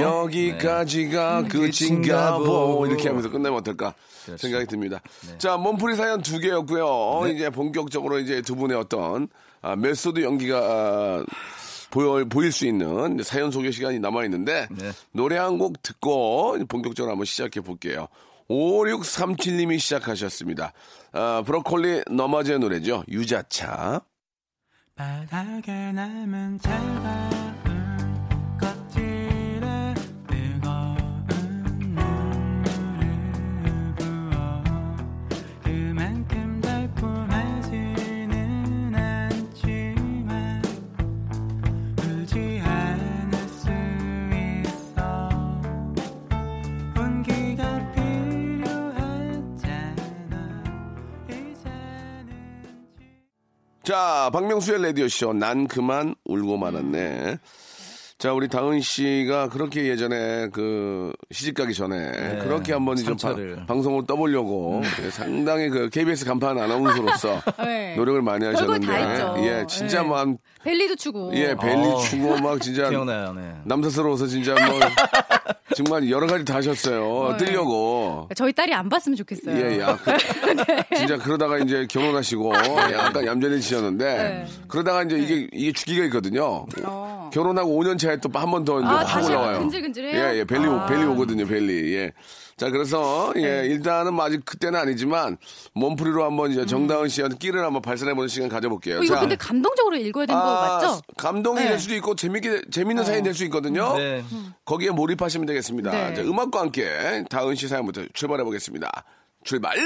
여기까지가 0.00 1.42
네. 1.42 1.48
끝인가 1.48 2.38
보 2.38 2.80
끝인가 2.80 2.86
이렇게 2.86 3.04
보. 3.04 3.08
하면서 3.10 3.30
끝내면 3.30 3.58
어떨까 3.60 3.94
그렇죠. 4.24 4.40
생각이 4.46 4.66
듭니다. 4.66 5.00
자 5.38 5.56
몸풀이 5.56 5.96
사연 5.96 6.22
두 6.22 6.38
개였고요. 6.38 7.22
네. 7.24 7.32
이제 7.32 7.50
본격적으로 7.50 8.18
이제 8.18 8.42
두 8.42 8.56
분의 8.56 8.76
어떤 8.76 9.28
아, 9.62 9.76
메소드 9.76 10.22
연기가 10.22 10.58
아, 10.58 11.24
보여, 11.90 12.24
보일 12.24 12.52
수 12.52 12.66
있는 12.66 13.22
사연 13.22 13.50
소개 13.50 13.70
시간이 13.70 13.98
남아 14.00 14.24
있는데 14.24 14.66
네. 14.70 14.92
노래 15.12 15.36
한 15.38 15.58
곡 15.58 15.82
듣고 15.82 16.58
본격적으로 16.68 17.12
한번 17.12 17.24
시작해 17.26 17.60
볼게요. 17.60 18.08
5637님이 18.48 19.78
시작하셨습니다. 19.78 20.72
아, 21.12 21.42
브로콜리 21.46 22.02
너마저의 22.10 22.58
노래죠. 22.58 23.04
유자차. 23.08 24.02
바닥에 24.94 25.92
남은 25.92 26.58
차가 26.60 27.30
자, 53.84 54.30
박명수의 54.32 54.82
라디오쇼. 54.82 55.32
난 55.32 55.66
그만 55.66 56.14
울고 56.24 56.56
말았네. 56.56 57.38
자, 58.18 58.32
우리 58.32 58.46
다은 58.46 58.80
씨가 58.80 59.48
그렇게 59.48 59.88
예전에 59.88 60.48
그 60.52 61.12
시집 61.32 61.56
가기 61.56 61.74
전에 61.74 62.38
그렇게 62.44 62.72
한번 62.72 62.94
좀 62.96 63.16
바-. 63.16 63.34
방송을 63.66 64.06
떠보려고 64.06 64.80
예, 65.02 65.10
상당히 65.10 65.68
그 65.68 65.88
KBS 65.90 66.24
간판 66.24 66.56
아나운서로서 66.56 67.40
네. 67.58 67.96
노력을 67.96 68.22
많이 68.22 68.44
하셨는데. 68.44 68.86
예, 69.38 69.66
진짜 69.68 70.02
네. 70.02 70.08
뭐 70.08 70.18
한, 70.18 70.38
벨리도 70.64 70.96
추고. 70.96 71.32
예, 71.34 71.54
벨리 71.56 71.80
어. 71.86 71.98
추고 71.98 72.38
막 72.38 72.60
진짜 72.60 72.88
기억나요, 72.88 73.32
네. 73.32 73.54
남사스러워서 73.64 74.26
진짜 74.26 74.54
뭐 74.54 74.78
정말 75.74 76.08
여러 76.10 76.26
가지 76.26 76.44
다 76.44 76.56
하셨어요. 76.56 77.36
네. 77.38 77.44
뜨려고. 77.44 78.28
저희 78.36 78.52
딸이 78.52 78.72
안 78.74 78.88
봤으면 78.88 79.16
좋겠어요. 79.16 79.56
예, 79.56 79.78
예. 79.78 79.82
아, 79.82 79.96
그- 79.96 80.12
진짜 80.96 81.16
그러다가 81.16 81.58
이제 81.58 81.86
결혼하시고 81.90 82.52
약간 82.92 83.26
얌전해지셨는데 83.26 84.04
네. 84.04 84.46
그러다가 84.68 85.02
이제 85.02 85.16
이게 85.18 85.48
이게 85.52 85.72
주기가 85.72 86.04
있거든요. 86.06 86.66
어. 86.84 87.30
결혼하고 87.32 87.70
5년 87.82 87.98
차에 87.98 88.18
또 88.18 88.30
한 88.32 88.50
번더 88.50 88.80
이제 88.80 88.88
아, 88.88 88.96
확 88.98 89.04
다시 89.04 89.30
올라와요. 89.30 89.58
근질근질해요? 89.60 90.16
예, 90.34 90.38
예. 90.40 90.44
벨리 90.44 90.66
아. 90.66 90.86
벨리 90.86 91.04
오거든요, 91.04 91.46
벨리. 91.46 91.94
예. 91.94 92.12
자, 92.62 92.70
그래서 92.70 93.32
예, 93.34 93.40
네. 93.40 93.66
일단은 93.66 94.14
뭐 94.14 94.24
아직 94.24 94.44
그때는 94.44 94.78
아니지만 94.78 95.36
몸풀이로 95.74 96.22
한번 96.24 96.52
이제 96.52 96.64
정다은 96.64 97.08
씨한테 97.08 97.36
끼를 97.38 97.64
한번 97.64 97.82
발산해 97.82 98.14
보는 98.14 98.28
시간 98.28 98.48
가져볼게요. 98.48 99.00
어, 99.00 99.02
이거 99.02 99.14
자, 99.16 99.20
근데 99.20 99.34
감동적으로 99.34 99.96
읽어야 99.96 100.26
되는 100.26 100.40
거 100.40 100.46
아, 100.46 100.78
맞죠? 100.78 101.00
감동이 101.16 101.58
네. 101.60 101.70
될 101.70 101.80
수도 101.80 101.96
있고 101.96 102.14
재밌게 102.14 102.62
재밌는 102.70 103.02
사연이 103.04 103.24
될 103.24 103.32
수 103.34 103.42
있거든요. 103.46 103.96
네. 103.96 104.22
거기에 104.64 104.90
몰입하시면 104.90 105.44
되겠습니다. 105.46 105.90
네. 105.90 106.14
자, 106.14 106.22
음악과 106.22 106.60
함께 106.60 107.24
다은 107.28 107.56
씨 107.56 107.66
사연부터 107.66 108.04
출발해 108.12 108.44
보겠습니다. 108.44 108.90
출발! 109.42 109.76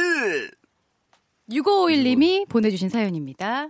6551님이 1.50 2.46
보내주신 2.48 2.90
사연입니다. 2.90 3.68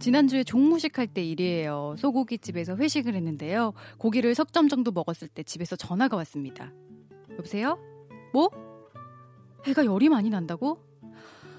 지난주에 0.00 0.44
종무식 0.44 0.98
할 0.98 1.06
때 1.06 1.22
일이에요. 1.22 1.94
소고기 1.98 2.38
집에서 2.38 2.76
회식을 2.76 3.14
했는데요. 3.14 3.72
고기를 3.98 4.34
석 4.34 4.50
점 4.52 4.68
정도 4.68 4.90
먹었을 4.90 5.28
때 5.28 5.42
집에서 5.42 5.76
전화가 5.76 6.16
왔습니다. 6.18 6.72
여보세요? 7.32 7.78
뭐? 8.32 8.48
애가 9.68 9.84
열이 9.84 10.08
많이 10.08 10.30
난다고? 10.30 10.78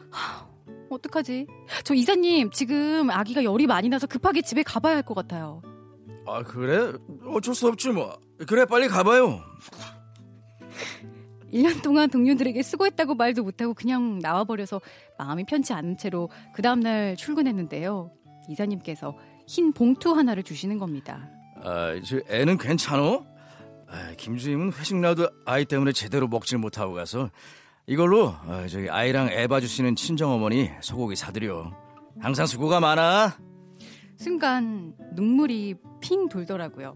하, 0.10 0.48
어떡하지? 0.90 1.48
저 1.84 1.94
이사님, 1.94 2.50
지금 2.52 3.10
아기가 3.10 3.44
열이 3.44 3.68
많이 3.68 3.90
나서 3.90 4.08
급하게 4.08 4.42
집에 4.42 4.64
가봐야 4.64 4.96
할 4.96 5.04
것 5.04 5.14
같아요. 5.14 5.62
아 6.26 6.44
그래? 6.44 6.94
어쩔 7.28 7.54
수 7.56 7.68
없지 7.68 7.90
뭐. 7.90 8.18
그래 8.48 8.66
빨리 8.66 8.88
가봐요. 8.88 9.40
1년 11.54 11.84
동안 11.84 12.10
동료들에게 12.10 12.62
수고했다고 12.64 13.16
말도 13.16 13.44
못하고 13.44 13.74
그냥 13.74 14.20
나와버려서 14.20 14.80
마음이 15.18 15.44
편치 15.46 15.74
않은 15.74 15.98
채로 15.98 16.30
그 16.54 16.62
다음날 16.62 17.18
출근했는데요. 17.18 18.12
이사님께서 18.52 19.16
흰 19.48 19.74
봉투 19.74 20.12
하나를 20.14 20.44
주시는 20.44 20.78
겁니다. 20.78 21.30
아, 21.64 22.00
저 22.04 22.20
애는 22.30 22.58
괜찮어? 22.58 23.26
아, 23.88 24.14
김주임은 24.18 24.74
회식 24.74 24.98
날도 24.98 25.30
아이 25.46 25.66
때문에 25.66 25.92
제대로 25.92 26.28
먹질 26.28 26.58
못하고 26.58 26.94
가서 26.94 27.30
이걸로 27.88 28.30
아, 28.30 28.68
저기 28.68 28.90
아이랑 28.90 29.30
애 29.30 29.48
봐주시는 29.48 29.96
친정 29.96 30.32
어머니 30.32 30.70
소고기 30.82 31.16
사드려. 31.16 31.72
항상 32.20 32.46
수고가 32.46 32.80
많아. 32.80 33.38
순간 34.16 34.94
눈물이 35.14 35.76
핑 36.00 36.30
돌더라고요. 36.30 36.96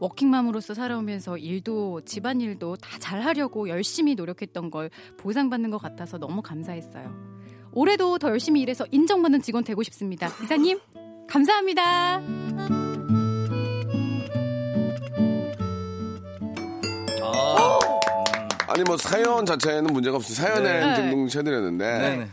워킹맘으로서 0.00 0.74
살아오면서 0.74 1.38
일도 1.38 2.00
집안일도 2.00 2.76
다 2.76 2.98
잘하려고 2.98 3.68
열심히 3.68 4.14
노력했던 4.14 4.70
걸 4.70 4.90
보상받는 5.18 5.70
것 5.70 5.78
같아서 5.78 6.18
너무 6.18 6.42
감사했어요. 6.42 7.14
올해도 7.72 8.18
더 8.18 8.28
열심히 8.28 8.60
일해서 8.60 8.84
인정받는 8.90 9.42
직원 9.42 9.64
되고 9.64 9.82
싶습니다. 9.82 10.30
이사님, 10.42 10.78
감사합니다. 11.28 12.20
아, 17.22 17.78
아니 18.68 18.82
뭐 18.84 18.96
사연 18.96 19.46
자체는 19.46 19.92
문제가 19.92 20.16
없어요. 20.16 20.34
사연에 20.34 20.80
네. 20.80 20.94
등등해드렸는데 20.94 21.98
네네. 21.98 22.28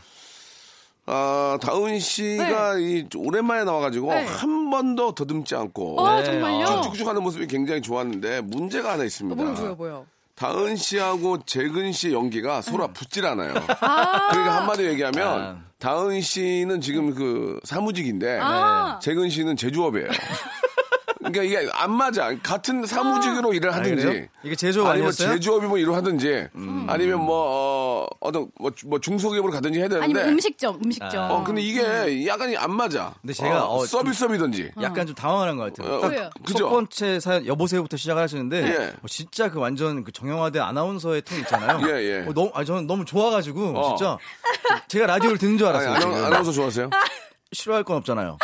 아, 1.06 1.58
다은 1.62 2.00
씨가 2.00 2.78
이 2.78 3.08
오랜만에 3.16 3.64
나와가지고 3.64 4.14
네. 4.14 4.26
한 4.26 4.70
번도 4.70 5.16
더듬지 5.16 5.56
않고 5.56 6.00
어, 6.00 6.20
네. 6.20 6.24
정말요? 6.26 6.82
쭉쭉 6.82 7.08
하는 7.08 7.24
모습이 7.24 7.48
굉장히 7.48 7.82
좋았는데 7.82 8.42
문제가 8.42 8.94
하나 8.94 9.06
있습니다. 9.06 9.42
뭐요, 9.42 9.54
뭐요, 9.54 9.76
뭐요? 9.76 10.06
다은 10.40 10.78
씨하고 10.78 11.44
재근 11.46 11.92
씨의 11.92 12.14
연기가 12.14 12.62
서로 12.62 12.88
붙질 12.94 13.26
않아요. 13.26 13.54
아, 13.82 14.30
그러니까 14.30 14.56
한마디로 14.56 14.90
얘기하면 14.92 15.28
아. 15.28 15.58
다은 15.80 16.22
씨는 16.22 16.80
지금 16.80 17.14
그 17.14 17.60
사무직인데 17.66 18.40
아. 18.42 19.00
재근 19.04 19.30
씨는 19.30 19.58
제조업이에요. 19.58 20.08
그러니까 21.32 21.44
이게 21.44 21.70
안 21.74 21.92
맞아. 21.92 22.36
같은 22.42 22.86
사무직으로 22.86 23.54
일을 23.54 23.72
아, 23.72 23.76
하든지 23.78 24.06
그래요? 24.06 24.26
이게 24.44 24.56
제조업 24.56 24.88
아니면 24.88 25.08
아니었어요? 25.08 25.34
제조업이 25.34 25.68
뭐 25.68 25.78
일을 25.78 25.96
하든지 25.96 26.48
아니면 26.88 27.22
뭐 27.26 27.46
어, 27.48 28.08
어떤 28.20 28.50
뭐, 28.60 28.72
뭐 28.86 29.00
중소기업으로 29.00 29.52
가든지 29.54 29.80
해야 29.80 29.88
되는데 29.88 30.04
아니면 30.06 30.30
음식점, 30.30 30.80
음식점. 30.84 31.32
어 31.32 31.44
근데 31.44 31.62
이게 31.62 32.26
약간이 32.28 32.58
안 32.58 32.72
맞아. 32.72 33.14
근데 33.22 33.34
제가 33.34 33.66
어, 33.66 33.78
어, 33.78 33.86
서비스업이든지 33.86 34.72
약간 34.82 35.06
좀 35.06 35.16
당황한 35.16 35.58
것 35.58 35.74
같아요. 35.74 35.96
어, 35.96 36.02
딱 36.02 36.12
왜요? 36.12 36.30
그죠? 36.46 36.60
첫 36.60 36.70
번째 36.70 37.20
사연 37.20 37.46
여보세요부터 37.46 37.98
시작을 37.98 38.22
하시는데 38.22 38.64
예. 38.68 38.88
어, 39.02 39.08
진짜 39.08 39.50
그 39.50 39.60
완전 39.60 40.04
그 40.04 40.12
정형화된 40.12 40.62
아나운서의 40.62 41.22
톤 41.24 41.40
있잖아요. 41.40 41.80
예, 41.90 42.04
예. 42.04 42.26
어, 42.28 42.34
너무 42.34 42.52
아 42.54 42.64
저는 42.64 42.88
너무 42.88 43.06
좋아가지고 43.06 43.78
어. 43.78 43.96
진짜 43.96 44.18
제가 44.88 45.06
라디오를 45.06 45.38
듣는 45.38 45.58
줄 45.58 45.68
아니, 45.68 45.78
알았어요. 45.86 46.00
지금. 46.00 46.26
아나운서 46.26 46.52
좋아하세요? 46.52 46.90
싫어할 47.52 47.84
건 47.84 47.98
없잖아요. 47.98 48.38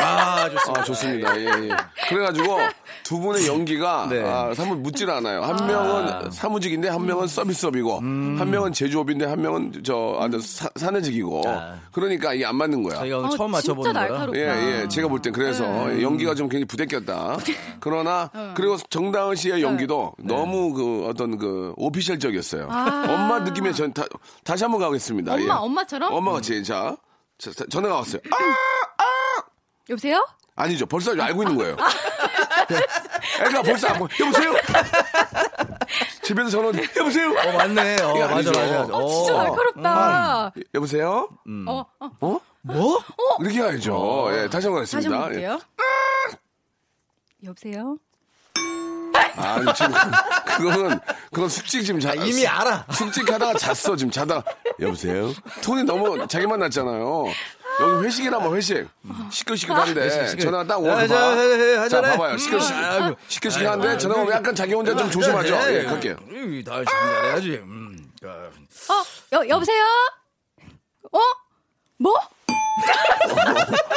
아 0.00 0.48
좋습니다. 0.50 0.80
아 0.80 0.84
좋습니다. 0.84 1.40
예, 1.40 1.44
예. 1.44 1.68
그래가지고 2.08 2.58
두 3.04 3.18
분의 3.18 3.46
연기가 3.46 4.06
네. 4.08 4.22
아, 4.24 4.52
사뭇 4.54 4.78
묻질 4.78 5.10
않아요. 5.10 5.42
한 5.42 5.66
명은 5.66 6.30
사무직인데 6.30 6.88
한 6.88 7.04
명은 7.06 7.26
서비스업이고 7.26 7.96
한 8.00 8.50
명은 8.50 8.72
제조업인데 8.72 9.26
한 9.26 9.40
명은 9.42 9.82
저 9.84 10.18
아주 10.20 10.40
사- 10.40 10.68
사내직이고 10.76 11.42
아. 11.46 11.74
그러니까 11.92 12.34
이게 12.34 12.44
안 12.46 12.56
맞는 12.56 12.82
거야. 12.82 12.98
저희가 12.98 13.18
오늘 13.18 13.28
어, 13.28 13.36
처음 13.36 13.50
맞춰보는. 13.52 13.92
날카롭다. 13.92 14.38
예, 14.38 14.82
예. 14.82 14.88
제가 14.88 15.08
볼 15.08 15.20
땐 15.20 15.32
그래서 15.32 15.64
네. 15.88 16.02
연기가 16.02 16.34
좀 16.34 16.48
굉장히 16.48 16.64
부대꼈다. 16.66 17.38
그러나, 17.80 18.30
그리고 18.54 18.76
정다은 18.90 19.34
씨의 19.36 19.62
연기도 19.62 20.12
너무 20.18 20.72
그 20.72 21.06
어떤 21.08 21.38
그 21.38 21.72
오피셜적이었어요. 21.76 22.68
아. 22.70 23.04
엄마 23.08 23.38
느낌에 23.40 23.72
전 23.72 23.92
다, 23.92 24.04
다시 24.44 24.64
한번 24.64 24.80
가겠습니다. 24.80 25.32
엄마, 25.34 25.42
예. 25.44 25.48
엄마처럼? 25.50 26.12
엄마 26.12 26.32
같이. 26.32 26.62
자, 26.62 26.96
자, 27.38 27.50
자, 27.52 27.64
전화가 27.70 27.96
왔어요. 27.96 28.20
아! 28.32 29.04
여보세요? 29.88 30.26
아니죠. 30.56 30.86
벌써 30.86 31.12
알고 31.12 31.42
있는 31.44 31.56
거예요. 31.56 31.76
애가 33.40 33.62
벌써 33.62 33.88
알고, 33.88 34.08
여보세요? 34.20 34.52
집에서 36.22 36.50
전화 36.50 36.72
여보세요. 36.96 37.30
어 37.30 37.52
맞네. 37.52 38.02
어 38.02 38.10
이게 38.16 38.20
맞아. 38.24 38.50
맞아. 38.50 38.50
맞아. 38.50 38.82
어, 38.94 39.08
진짜 39.08 39.34
어. 39.34 39.42
날카롭다. 39.44 40.52
여보세요. 40.74 41.28
어, 41.66 41.84
어. 42.00 42.10
어? 42.20 42.40
뭐? 42.62 42.98
이렇게 43.40 43.58
해야죠. 43.60 44.28
예, 44.32 44.48
다시 44.48 44.66
한번 44.66 44.82
다시 44.84 44.96
한번 44.96 45.22
하겠습니다. 45.22 45.52
예. 45.52 45.56
볼게요. 45.56 45.58
여보세요? 47.44 47.98
아니 49.36 49.74
지금 49.74 49.92
그거는 50.56 51.00
그건 51.32 51.48
숙직 51.48 51.84
지금 51.84 52.00
자, 52.00 52.12
이미 52.14 52.46
알아. 52.46 52.86
숙직하다가 52.92 53.54
잤어 53.58 53.96
지금 53.96 54.10
자다 54.10 54.42
여보세요 54.80 55.32
톤이 55.62 55.84
너무 55.84 56.26
자기만 56.26 56.58
났잖아요 56.60 57.26
여기 57.80 58.06
회식이라면 58.06 58.56
회식 58.56 58.88
시끌시끌한데 59.30 60.26
시끌. 60.28 60.44
전화가 60.46 60.64
딱 60.66 60.78
오고 60.78 60.88
야, 60.88 60.94
봐. 60.96 61.06
저, 61.06 61.36
해, 61.36 61.82
해, 61.84 61.88
자. 61.88 62.00
봐봐요 62.02 62.36
시끌시끌 62.38 62.76
음, 62.78 62.84
아이고. 63.02 63.16
시끌시끌한데 63.28 63.98
전화 63.98 64.16
오면 64.16 64.32
약간 64.34 64.54
자기 64.54 64.74
혼자 64.74 64.96
좀 64.96 65.10
조심하죠 65.10 65.54
예 65.72 65.84
갈게요 65.84 66.16
이, 66.30 66.64
다 66.64 66.82
잘해야지. 66.84 67.50
음. 67.62 68.10
자, 68.20 68.28
어, 68.28 69.04
여, 69.32 69.48
여보세요? 69.48 69.84
어? 71.12 71.18
뭐? 71.98 72.18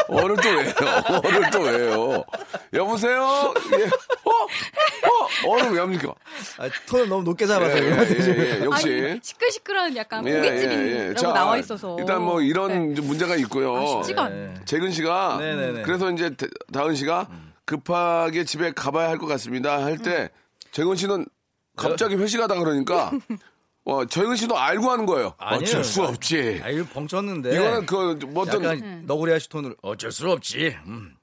어를 0.07 0.35
또 0.37 0.49
왜요 0.49 1.21
어를 1.23 1.49
또 1.51 1.59
왜요 1.61 2.23
여보세요 2.73 3.53
예. 3.79 3.83
어? 3.85 4.31
어? 5.47 5.49
어를 5.51 5.71
왜 5.71 5.79
합니까 5.79 6.13
아, 6.57 6.69
톤을 6.87 7.09
너무 7.09 7.23
높게 7.23 7.45
예, 7.45 7.47
잡아서. 7.47 7.77
예, 7.77 7.83
예, 7.83 8.59
예. 8.61 8.65
역시 8.65 8.87
아니, 9.11 9.19
시끌시끌한 9.23 9.95
약간 9.95 10.25
예, 10.27 10.33
고깃집이라고 10.39 10.81
예, 10.81 11.09
예. 11.09 11.13
자, 11.15 11.31
나와 11.33 11.57
있어서. 11.57 11.95
일단 11.99 12.21
뭐 12.21 12.41
이런 12.41 12.89
네. 12.89 12.95
좀 12.95 13.07
문제가 13.07 13.35
있고요. 13.37 13.75
아, 13.75 13.85
쉽지가 14.03 14.23
않네. 14.25 14.53
재근 14.65 14.91
씨가 14.91 15.37
네네네. 15.39 15.81
그래서 15.83 16.11
이제 16.11 16.29
다- 16.35 16.47
다은 16.73 16.95
씨가 16.95 17.27
급하게 17.65 18.43
집에 18.43 18.71
가봐야 18.71 19.09
할 19.09 19.17
것 19.17 19.25
같습니다. 19.27 19.83
할 19.83 19.97
때 19.97 20.29
재근 20.71 20.95
씨는 20.95 21.25
갑자기 21.77 22.15
회식하다 22.15 22.55
그러니까 22.55 23.11
어, 23.91 24.05
재근 24.05 24.35
씨도 24.35 24.57
알고 24.57 24.89
하는 24.89 25.05
거예요. 25.05 25.33
아니에요. 25.37 25.61
어쩔 25.63 25.83
수 25.83 26.03
없지. 26.03 26.61
아유 26.63 26.85
벙쳤는데. 26.85 27.53
이거는 27.55 27.85
그 27.85 28.19
뭐 28.27 28.43
어떤 28.43 28.63
약간 28.63 29.03
너구리아시 29.05 29.49
톤으로 29.49 29.75
어쩔 29.81 30.11
수 30.11 30.29
없지. 30.29 30.75
음. 30.87 31.15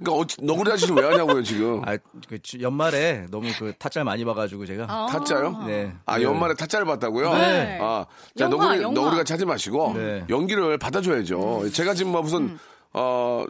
그러니까 0.00 0.12
어찌- 0.12 0.36
너구리 0.42 0.70
아저씨 0.72 0.92
왜 0.92 1.02
하냐고요 1.04 1.42
지금. 1.42 1.82
아, 1.86 1.96
그 2.28 2.40
주- 2.42 2.60
연말에 2.60 3.26
너무 3.30 3.48
그 3.58 3.72
타짤 3.78 4.04
많이 4.04 4.24
봐가지고 4.24 4.66
제가. 4.66 4.86
아. 4.88 5.06
타짜요? 5.06 5.64
네. 5.66 5.92
아 6.04 6.20
연말에 6.20 6.54
타짜를 6.54 6.84
봤다고요? 6.86 7.34
네. 7.34 7.78
아, 7.80 8.04
자 8.36 8.44
영화, 8.44 8.56
너구리 8.66 8.82
영화. 8.82 8.94
너구리가 8.94 9.24
찾지 9.24 9.44
마시고 9.46 9.94
네. 9.96 10.24
연기를 10.28 10.78
받아줘야죠. 10.78 11.70
제가 11.72 11.94
지금 11.94 12.12
뭐 12.12 12.22
무슨 12.22 12.58
어 12.92 13.44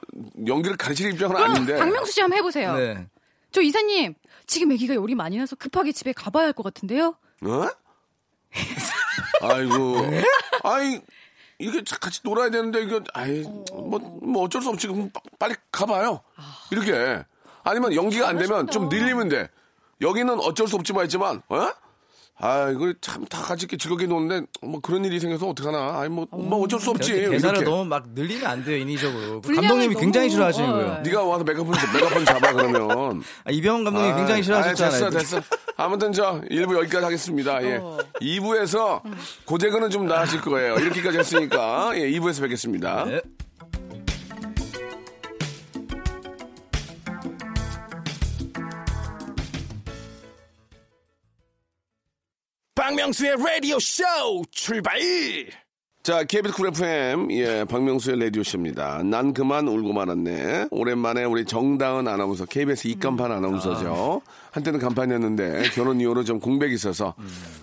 연기를 0.46 0.76
가르칠 0.76 1.12
입장은 1.12 1.36
아닌데. 1.36 1.74
음. 1.74 1.78
박명수 1.78 2.12
씨 2.12 2.20
한번 2.20 2.38
해보세요. 2.38 2.74
네. 2.76 3.06
저 3.50 3.62
이사님, 3.62 4.14
지금 4.46 4.70
아기가 4.72 4.94
열이 4.94 5.14
많이 5.14 5.38
나서 5.38 5.56
급하게 5.56 5.92
집에 5.92 6.12
가봐야 6.12 6.46
할 6.46 6.52
것 6.52 6.62
같은데요? 6.62 7.14
어? 7.42 7.68
아이고. 9.42 10.06
네? 10.10 10.22
아이, 10.64 11.00
이게 11.58 11.82
같이 12.00 12.20
놀아야 12.24 12.50
되는데, 12.50 12.82
이거, 12.82 13.00
아이, 13.14 13.42
뭐, 13.72 13.98
뭐 14.22 14.44
어쩔 14.44 14.62
수 14.62 14.68
없지. 14.70 14.86
그럼 14.88 15.10
빠- 15.10 15.20
빨리 15.38 15.54
가봐요. 15.70 16.20
이렇게. 16.70 17.22
아니면 17.64 17.94
연기가 17.94 18.28
안 18.28 18.38
되면 18.38 18.66
좀 18.68 18.88
늘리면 18.88 19.28
돼. 19.28 19.48
여기는 20.00 20.38
어쩔 20.40 20.68
수 20.68 20.76
없지만 20.76 21.04
했지만, 21.04 21.42
어? 21.48 21.70
아, 22.40 22.70
이거 22.70 22.92
참 23.00 23.26
다 23.26 23.42
같이 23.42 23.64
이렇게 23.64 23.76
즐겁게 23.76 24.06
노는데, 24.06 24.46
뭐 24.62 24.78
그런 24.80 25.04
일이 25.04 25.18
생겨서 25.18 25.48
어떡하나. 25.48 25.98
아이, 26.00 26.08
뭐, 26.08 26.24
뭐 26.30 26.62
어쩔 26.62 26.78
수 26.78 26.90
없지. 26.90 27.12
대사를 27.12 27.58
이렇게. 27.58 27.64
너무 27.64 27.84
막 27.84 28.04
늘리면 28.10 28.46
안 28.46 28.64
돼요 28.64 28.76
인위적으로. 28.76 29.40
그 29.40 29.52
감독님이 29.56 29.94
너무- 29.94 30.00
굉장히 30.00 30.30
싫어하시는 30.30 30.70
어, 30.70 30.72
거예요. 30.72 31.00
네가 31.02 31.24
와서 31.24 31.42
메가폰, 31.42 31.74
메가폰 31.94 32.24
잡아, 32.24 32.52
그러면. 32.52 33.22
아, 33.44 33.50
이병헌 33.50 33.84
감독님이 33.84 34.12
아, 34.12 34.16
굉장히 34.16 34.42
싫어하셨잖아요. 34.44 35.04
아, 35.06 35.10
됐어, 35.10 35.40
됐어. 35.40 35.56
아무튼 35.80 36.12
저 36.12 36.40
1부 36.50 36.76
여기까지 36.76 37.04
하겠습니다. 37.04 37.62
예. 37.62 37.76
어. 37.76 37.98
2부에서 38.20 39.00
고재근은 39.44 39.90
좀 39.90 40.08
나아질 40.08 40.40
거예요. 40.40 40.74
이렇게까지 40.74 41.18
했으니까 41.18 41.92
예, 41.94 42.10
2부에서 42.10 42.42
뵙겠습니다. 42.42 43.04
네. 43.04 43.20
박명수의 52.74 53.36
라디오 53.36 53.78
쇼 53.78 54.02
출발! 54.50 54.98
자, 56.08 56.24
KBS 56.24 56.54
쿨 56.54 56.68
FM, 56.68 57.30
예, 57.32 57.64
박명수의 57.64 58.18
라디오쇼입니다. 58.18 59.02
난 59.04 59.34
그만 59.34 59.68
울고 59.68 59.92
말았네. 59.92 60.68
오랜만에 60.70 61.24
우리 61.24 61.44
정다은 61.44 62.08
아나운서, 62.08 62.46
KBS 62.46 62.88
입간판 62.88 63.30
아나운서죠. 63.30 64.22
한때는 64.50 64.80
간판이었는데, 64.80 65.70
결혼 65.74 66.00
이후로 66.00 66.24
좀 66.24 66.40
공백이 66.40 66.74
있어서, 66.74 67.14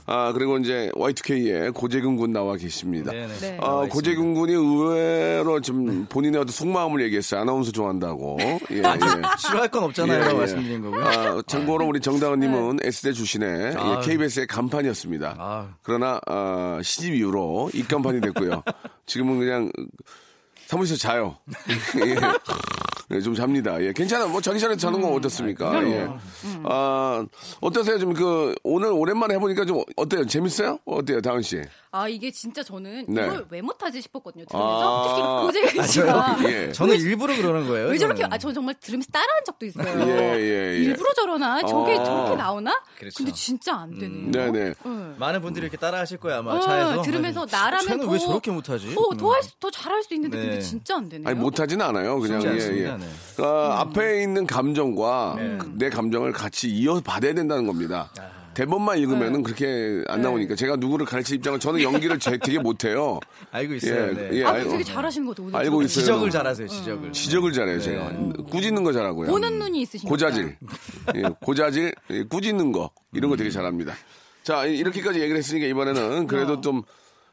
아, 0.06 0.32
그리고 0.34 0.58
이제 0.58 0.90
Y2K에 0.96 1.74
고재근 1.74 2.18
군 2.18 2.32
나와 2.32 2.56
계십니다. 2.56 3.12
네. 3.12 3.58
아, 3.62 3.88
고재근 3.90 4.34
군이 4.34 4.54
의외로 4.54 5.62
좀 5.62 6.06
본인의 6.10 6.42
어떤 6.42 6.52
속마음을 6.52 7.02
얘기했어요. 7.04 7.42
아나운서 7.42 7.72
좋아한다고. 7.72 8.38
예, 8.42 8.60
예. 8.72 8.84
싫어할 9.40 9.70
건 9.70 9.84
없잖아요. 9.84 10.20
라고 10.20 10.38
말씀드린 10.40 10.82
거고요. 10.82 11.06
아, 11.06 11.42
참고로 11.48 11.86
우리 11.88 12.00
정다은님은 12.00 12.80
S대 12.84 13.14
출신의 13.14 13.76
아. 13.78 14.02
예, 14.02 14.08
KBS의 14.08 14.48
간판이었습니다. 14.48 15.36
아. 15.38 15.76
그러나 15.82 16.20
어, 16.28 16.80
시집 16.84 17.14
이후로 17.16 17.72
입간판이 17.74 18.22
됐고요. 18.22 18.64
지금은 19.06 19.40
그냥 19.40 19.72
사무실에서 20.68 21.00
자요. 21.00 21.38
예. 22.06 22.16
예, 23.12 23.20
좀 23.22 23.36
잡니다. 23.36 23.82
예, 23.84 23.94
괜찮아. 23.94 24.26
뭐 24.28 24.42
자기 24.42 24.60
전에 24.60 24.76
자는 24.76 25.00
건 25.02 25.14
어떻습니까? 25.14 25.84
예. 25.88 26.08
아, 26.64 27.26
어떠세요? 27.62 28.00
좀 28.00 28.14
그 28.16 28.56
오늘 28.64 28.90
오랜만에 28.92 29.36
해보니까 29.36 29.66
좀 29.66 29.84
어때요? 29.98 30.26
재밌어요? 30.26 30.80
어때요, 30.86 31.22
다은 31.22 31.42
씨? 31.42 31.62
아, 31.96 32.10
이게 32.10 32.30
진짜 32.30 32.62
저는 32.62 33.06
네. 33.08 33.24
이걸 33.26 33.46
왜 33.50 33.62
못하지 33.62 34.02
싶었거든요. 34.02 34.44
아. 34.52 34.52
들으면서. 34.52 35.06
특히 35.08 35.62
고재근 35.72 35.88
씨가. 35.88 36.38
예. 36.44 36.72
저는 36.74 36.96
일부러 36.98 37.34
그러는 37.38 37.68
거예요. 37.68 37.88
왜 37.88 37.98
저렇게, 37.98 38.24
저는. 38.24 38.34
아, 38.34 38.38
저 38.38 38.52
정말 38.52 38.76
들으면서 38.82 39.08
따라한 39.14 39.44
적도 39.46 39.66
있어요. 39.66 39.88
예, 39.88 40.40
예, 40.40 40.74
예. 40.74 40.78
일부러 40.84 41.14
저러나? 41.14 41.62
저게 41.66 41.94
아. 41.98 42.04
저렇게 42.04 42.36
나오나? 42.36 42.82
그렇죠. 43.00 43.16
근데 43.18 43.32
진짜 43.32 43.78
안 43.78 43.98
되네요. 43.98 44.30
네네. 44.30 44.52
네. 44.52 44.74
많은 45.18 45.42
분들이 45.42 45.64
이렇게 45.64 45.78
따라하실 45.78 46.18
거예요 46.18 46.40
아마 46.40 46.56
어, 46.56 46.60
차에서. 46.60 47.02
들으면서 47.02 47.44
아니, 47.44 47.52
나라면 47.52 47.86
쟤는 47.88 48.06
더, 48.06 48.12
왜 48.12 48.20
저렇게 48.20 48.52
못하지? 48.52 48.94
더, 48.94 49.02
음. 49.12 49.18
더, 49.18 49.32
할 49.32 49.44
수, 49.44 49.52
더 49.60 49.72
잘할 49.72 50.04
수 50.04 50.14
있는데 50.16 50.38
네. 50.38 50.46
근데 50.48 50.60
진짜 50.60 50.98
안 50.98 51.08
되네요. 51.08 51.30
아니 51.30 51.40
못하진 51.40 51.82
않아요. 51.82 52.20
그냥 52.20 52.44
예, 52.44 52.50
예. 52.58 52.92
네. 52.98 53.10
그러니까 53.38 53.80
앞에 53.80 54.22
있는 54.22 54.46
감정과 54.46 55.36
네. 55.38 55.58
그- 55.60 55.72
내 55.76 55.90
감정을 55.90 56.34
같이 56.34 56.70
이어 56.70 57.00
받아야 57.00 57.34
된다는 57.34 57.66
겁니다. 57.66 58.12
아. 58.20 58.45
대본만 58.56 58.98
읽으면은 58.98 59.38
네. 59.38 59.44
그렇게 59.44 60.04
안 60.08 60.22
나오니까 60.22 60.56
제가 60.56 60.78
누구를 60.78 61.06
가르칠 61.06 61.36
입장은 61.36 61.60
저는 61.60 61.82
연기를 61.82 62.18
제- 62.18 62.38
되게 62.38 62.58
못해요. 62.58 63.20
알고 63.52 63.76
있어요. 63.76 64.08
예, 64.10 64.14
네. 64.14 64.30
예. 64.40 64.44
아, 64.46 64.54
알고- 64.54 64.72
되게 64.72 64.84
잘하시는 64.84 65.28
것 65.28 65.36
같아요. 65.36 65.58
알고 65.58 65.82
있어요. 65.84 66.02
지적을 66.02 66.30
잘하세요. 66.32 66.68
지적을. 66.68 67.12
지적을 67.12 67.52
잘해요, 67.54 67.80
제가. 67.80 68.10
꾸짖는 68.50 68.84
거 68.84 68.92
잘하고요. 68.92 69.30
보는 69.30 69.60
눈이 69.60 69.82
있으신 69.82 70.10
고자질. 70.10 70.58
예, 71.16 71.24
고자질, 71.42 71.94
예, 72.10 72.24
꾸짖는 72.24 72.72
거. 72.72 72.90
이런 73.14 73.30
거 73.30 73.36
되게 73.38 73.50
잘합니다. 73.52 73.94
자, 74.44 74.66
이- 74.66 74.78
이렇게까지 74.78 75.20
얘기를 75.20 75.38
했으니까 75.38 75.68
이번에는 75.68 76.28
그래도 76.28 76.62
좀 76.62 76.82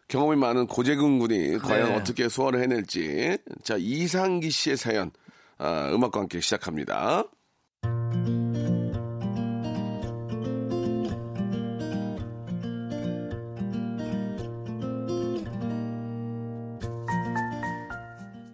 경험이 0.08 0.36
많은 0.36 0.66
고재근 0.66 1.18
군이 1.20 1.58
과연 1.58 1.88
네. 1.90 1.96
어떻게 1.96 2.28
소화를 2.28 2.60
해낼지. 2.62 3.38
자, 3.62 3.76
이상기 3.78 4.50
씨의 4.50 4.76
사연, 4.76 5.10
아, 5.58 5.88
음악과 5.92 6.20
함께 6.20 6.40
시작합니다. 6.40 7.24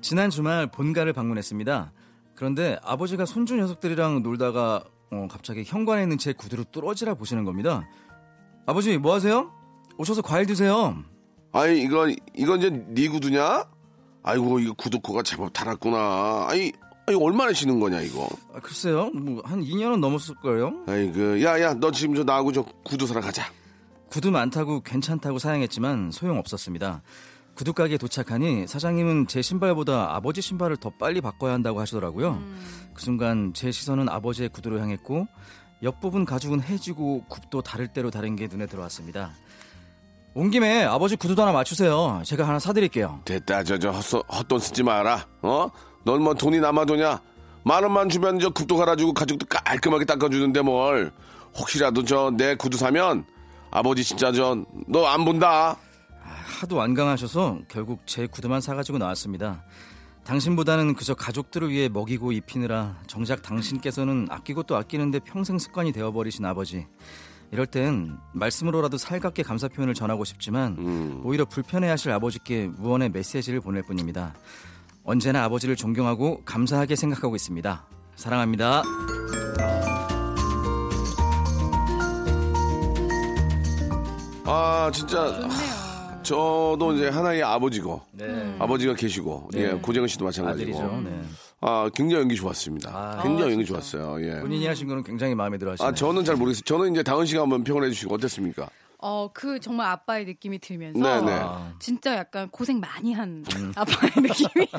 지난 0.08 0.30
주말 0.30 0.66
본가를 0.66 1.12
방문했습니다. 1.12 1.92
그런데 2.34 2.78
아버지가 2.82 3.26
손주 3.26 3.56
녀석들이랑 3.56 4.22
놀다가 4.22 4.82
어, 5.10 5.28
갑자기 5.30 5.64
현관에 5.66 6.00
있는 6.04 6.16
제 6.16 6.32
구두를 6.32 6.64
뚫어지라 6.72 7.12
보시는 7.12 7.44
겁니다. 7.44 7.86
아버지 8.64 8.96
뭐 8.96 9.12
하세요? 9.12 9.52
오셔서 9.98 10.22
과일 10.22 10.46
드세요. 10.46 10.96
아니, 11.52 11.82
이거, 11.82 12.08
이건 12.34 12.58
이제 12.58 12.70
네 12.70 13.08
구두냐? 13.08 13.66
아이고, 14.22 14.60
이거 14.60 14.72
구두코가 14.72 15.22
제법 15.24 15.52
달았구나. 15.52 16.46
아니, 16.48 16.72
아니, 17.06 17.22
얼마나 17.22 17.52
신은 17.52 17.78
거냐, 17.78 18.00
이거. 18.00 18.26
아, 18.54 18.60
글쎄요, 18.60 19.10
뭐 19.10 19.42
한 19.44 19.60
2년은 19.60 19.98
넘었을 20.00 20.36
거예요. 20.36 20.84
아이고, 20.86 21.42
야, 21.42 21.60
야, 21.60 21.74
너 21.74 21.90
지금 21.90 22.14
저 22.14 22.24
나하고 22.24 22.52
저 22.52 22.62
구두 22.82 23.06
사러 23.06 23.20
가자. 23.20 23.44
구두 24.08 24.30
많다고 24.30 24.80
괜찮다고 24.80 25.38
사양했지만 25.38 26.12
소용 26.12 26.38
없었습니다. 26.38 27.02
구두 27.58 27.72
가게에 27.72 27.96
도착하니 27.98 28.68
사장님은 28.68 29.26
제 29.26 29.42
신발보다 29.42 30.14
아버지 30.14 30.40
신발을 30.40 30.76
더 30.76 30.90
빨리 30.90 31.20
바꿔야 31.20 31.54
한다고 31.54 31.80
하시더라고요. 31.80 32.40
그 32.94 33.02
순간 33.02 33.52
제 33.52 33.72
시선은 33.72 34.08
아버지의 34.08 34.50
구두로 34.50 34.78
향했고 34.78 35.26
옆부분 35.82 36.24
가죽은 36.24 36.62
해지고 36.62 37.24
굽도 37.26 37.62
다를 37.62 37.88
대로 37.88 38.12
다른 38.12 38.36
게 38.36 38.46
눈에 38.46 38.66
들어왔습니다. 38.66 39.32
온 40.34 40.50
김에 40.52 40.84
아버지 40.84 41.16
구두도 41.16 41.42
하나 41.42 41.50
맞추세요. 41.50 42.22
제가 42.24 42.46
하나 42.46 42.60
사드릴게요. 42.60 43.22
됐다, 43.24 43.64
저, 43.64 43.76
저, 43.76 43.90
헛돈 43.90 44.60
쓰지 44.60 44.84
마라. 44.84 45.26
어? 45.42 45.68
넌 46.04 46.22
뭐 46.22 46.34
돈이 46.34 46.60
남아도냐? 46.60 47.20
만 47.64 47.82
원만 47.82 48.08
주면 48.08 48.38
저 48.38 48.50
굽도 48.50 48.76
갈아주고 48.76 49.14
가죽도 49.14 49.46
깔끔하게 49.46 50.04
닦아주는데 50.04 50.62
뭘. 50.62 51.10
혹시라도 51.58 52.04
저 52.04 52.30
내 52.30 52.54
구두 52.54 52.78
사면 52.78 53.24
아버지 53.72 54.04
진짜 54.04 54.30
전 54.30 54.64
너 54.86 55.06
안 55.06 55.24
본다. 55.24 55.76
하도 56.28 56.76
완강하셔서 56.76 57.60
결국 57.68 58.02
제 58.06 58.26
구두만 58.26 58.60
사가지고 58.60 58.98
나왔습니다. 58.98 59.64
당신보다는 60.24 60.94
그저 60.94 61.14
가족들을 61.14 61.70
위해 61.70 61.88
먹이고 61.88 62.32
입히느라 62.32 62.98
정작 63.06 63.42
당신께서는 63.42 64.26
아끼고 64.30 64.64
또 64.64 64.76
아끼는데 64.76 65.20
평생 65.20 65.58
습관이 65.58 65.92
되어버리신 65.92 66.44
아버지. 66.44 66.86
이럴 67.50 67.66
땐 67.66 68.18
말씀으로라도 68.34 68.98
살갑게 68.98 69.42
감사 69.42 69.68
표현을 69.68 69.94
전하고 69.94 70.24
싶지만 70.24 71.22
오히려 71.24 71.46
불편해하실 71.46 72.12
아버지께 72.12 72.68
무언의 72.76 73.08
메시지를 73.08 73.60
보낼 73.60 73.82
뿐입니다. 73.82 74.34
언제나 75.02 75.44
아버지를 75.44 75.76
존경하고 75.76 76.42
감사하게 76.44 76.94
생각하고 76.94 77.34
있습니다. 77.34 77.86
사랑합니다. 78.16 78.82
아 84.44 84.90
진짜 84.92 85.40
좋네요. 85.40 85.77
저도 86.28 86.92
이제 86.94 87.08
하나의 87.08 87.42
아버지고 87.42 88.02
네. 88.12 88.54
아버지가 88.58 88.94
계시고 88.94 89.50
예 89.54 89.68
고재근 89.70 90.08
씨도 90.08 90.26
마찬가지고 90.26 90.78
아들이죠. 90.78 91.00
네. 91.02 91.22
아 91.60 91.88
굉장히 91.94 92.22
연기 92.22 92.36
좋았습니다. 92.36 92.90
아. 92.92 93.22
굉장히 93.22 93.50
아, 93.50 93.52
연기. 93.54 93.64
좋았어요. 93.64 94.18
예. 94.26 94.40
본인이 94.40 94.66
하신 94.66 94.86
거는 94.88 95.02
굉장히 95.04 95.34
마음에 95.34 95.56
들어 95.56 95.72
하시네요. 95.72 95.88
아 95.88 95.94
저는 95.94 96.24
잘 96.24 96.36
모르겠어요. 96.36 96.62
저는 96.64 96.92
이제 96.92 97.02
다은 97.02 97.24
씨가 97.24 97.42
한번 97.42 97.64
평을 97.64 97.84
해주시고 97.84 98.14
어땠습니까? 98.14 98.68
어, 99.00 99.30
그 99.32 99.60
정말 99.60 99.88
아빠의 99.90 100.24
느낌이 100.24 100.58
들면서 100.58 100.98
네네. 100.98 101.32
아. 101.40 101.72
진짜 101.78 102.16
약간 102.16 102.48
고생 102.50 102.80
많이 102.80 103.12
한 103.12 103.44
아빠의 103.76 104.10
느낌이 104.16 104.66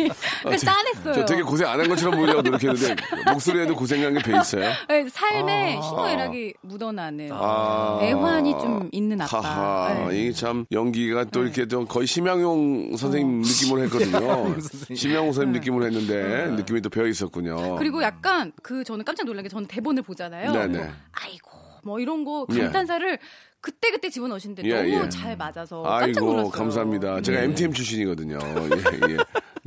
그러니까 0.43 0.57
짠했어요. 0.57 1.13
저 1.13 1.25
되게 1.25 1.41
고생 1.41 1.67
안 1.67 1.79
한 1.79 1.87
것처럼 1.87 2.17
보이려고 2.17 2.41
노력했는데 2.41 2.95
목소리에도 3.31 3.75
고생한 3.75 4.13
게 4.15 4.19
배 4.19 4.37
있어요. 4.37 4.69
네, 4.89 5.07
삶에 5.09 5.75
희노애락이 5.81 6.53
묻어나는 6.61 7.29
아. 7.31 7.99
애환이 8.01 8.51
좀 8.59 8.89
있는 8.91 9.21
아빠. 9.21 9.39
하하, 9.39 10.09
네. 10.09 10.19
이게 10.19 10.31
참 10.33 10.65
연기가 10.73 11.23
또 11.23 11.43
이렇게 11.43 11.65
좀 11.69 11.85
거의 11.87 12.05
심양용 12.05 12.97
선생님 12.97 13.41
느낌으로 13.41 13.83
했거든요. 13.83 14.55
심양용 14.93 15.31
선생님 15.31 15.53
느낌으로 15.53 15.85
했는데 15.85 16.47
느낌이 16.57 16.81
또 16.81 16.89
배어 16.89 17.07
있었군요. 17.07 17.77
그리고 17.77 18.03
약간 18.03 18.51
그 18.61 18.83
저는 18.83 19.05
깜짝 19.05 19.25
놀란 19.25 19.43
게 19.43 19.49
저는 19.49 19.67
대본을 19.67 20.03
보잖아요. 20.03 20.51
네네. 20.51 20.77
뭐, 20.79 20.87
아이고 21.13 21.49
뭐 21.83 21.99
이런 22.01 22.25
거 22.25 22.45
예. 22.53 22.63
감탄사를 22.63 23.17
그때 23.61 23.91
그때 23.91 24.09
집어 24.09 24.27
넣으시는데 24.27 24.63
예, 24.65 24.83
너무 24.91 25.05
예. 25.05 25.09
잘 25.09 25.35
맞아서 25.35 25.81
깜짝 25.83 26.03
아이고 26.05 26.19
놀랐어요. 26.25 26.51
감사합니다. 26.51 27.21
제가 27.21 27.39
네. 27.39 27.45
MTM 27.45 27.73
출신이거든요. 27.73 28.37
예, 28.41 29.15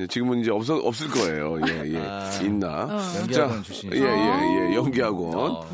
예. 0.00 0.07
지금은 0.07 0.40
이제 0.40 0.50
없어 0.50 0.76
없을 0.76 1.09
거예요. 1.09 1.59
예, 1.68 1.94
예. 1.94 2.44
있나? 2.46 2.88
연기학원 3.20 3.62
출신이죠. 3.62 4.02
예, 4.02 4.09
예, 4.09 4.70
예. 4.70 4.74
연기학원. 4.76 5.35
어. 5.50 5.66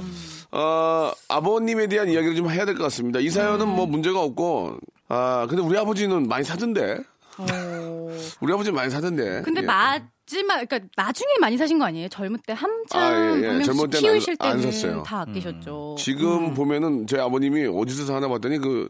어, 0.50 1.12
아버님에 1.28 1.86
대한 1.88 2.08
이야기를 2.08 2.34
좀 2.34 2.50
해야 2.50 2.64
될 2.64 2.74
것 2.74 2.82
같습니다. 2.84 3.20
이 3.20 3.28
사연은 3.28 3.68
뭐 3.68 3.86
문제가 3.86 4.20
없고, 4.22 4.78
아, 5.08 5.46
근데 5.48 5.62
우리 5.62 5.76
아버지는 5.78 6.26
많이 6.26 6.42
사던데. 6.44 6.98
어. 7.36 7.46
우리 8.40 8.52
아버지 8.52 8.72
많이 8.72 8.90
사던데. 8.90 9.42
근데 9.42 9.60
예. 9.62 9.66
마지막 10.28 10.68
그러니까 10.68 10.80
나중에 10.94 11.28
많이 11.40 11.56
사신 11.56 11.78
거 11.78 11.86
아니에요? 11.86 12.08
젊을 12.10 12.38
때 12.46 12.52
한참 12.52 13.00
아, 13.00 13.36
예, 13.38 13.58
예. 13.60 13.62
젊을 13.62 13.88
때는 13.88 14.00
키우실 14.12 14.36
안- 14.40 14.50
안 14.50 14.56
때는 14.58 14.72
샀어요. 14.72 15.02
다 15.02 15.20
아끼셨죠. 15.22 15.96
지금 15.98 16.52
보면은 16.52 17.06
저희 17.06 17.20
아버님이 17.20 17.66
어디서 17.66 18.04
사나 18.04 18.28
봤더니 18.28 18.58
그 18.58 18.88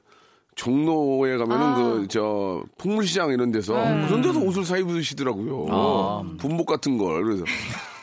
종로에 0.57 1.37
가면은 1.37 1.65
아. 1.67 1.75
그저 2.01 2.65
풍물시장 2.79 3.31
이런 3.31 3.53
데서 3.53 3.75
그런 3.75 4.21
데서 4.21 4.41
옷을 4.41 4.65
사 4.65 4.77
입으시더라고요. 4.79 5.67
아. 5.71 6.23
군복 6.41 6.67
같은 6.67 6.99
걸 6.99 7.23
그래서 7.23 7.45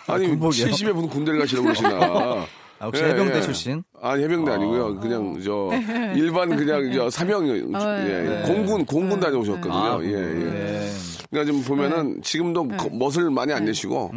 아니 0.08 0.28
군복이요? 0.28 0.67
70에 0.67 0.93
무슨 0.93 1.10
군대를 1.10 1.39
가시라고 1.41 1.65
그러시나. 1.65 1.89
아, 2.80 2.86
혹시 2.88 3.04
해병대 3.04 3.41
출신? 3.41 3.84
아니 4.02 4.24
해병대 4.24 4.52
아니고요. 4.52 5.00
그냥 5.02 5.41
저 5.43 5.69
일반 6.15 6.56
그냥 6.56 6.89
저 6.93 7.10
사병 7.10 7.48
예, 7.50 8.43
공군 8.45 8.86
공군 8.86 9.19
다녀오셨거든요. 9.19 9.74
아, 9.74 10.00
예, 10.04 10.12
예. 10.13 10.91
네. 11.32 11.42
그러니까 11.44 11.52
좀 11.52 11.64
보면은 11.64 12.22
지금도 12.22 12.68
거- 12.70 12.90
멋을 12.90 13.30
많이 13.30 13.52
안 13.54 13.66
내시고 13.66 14.12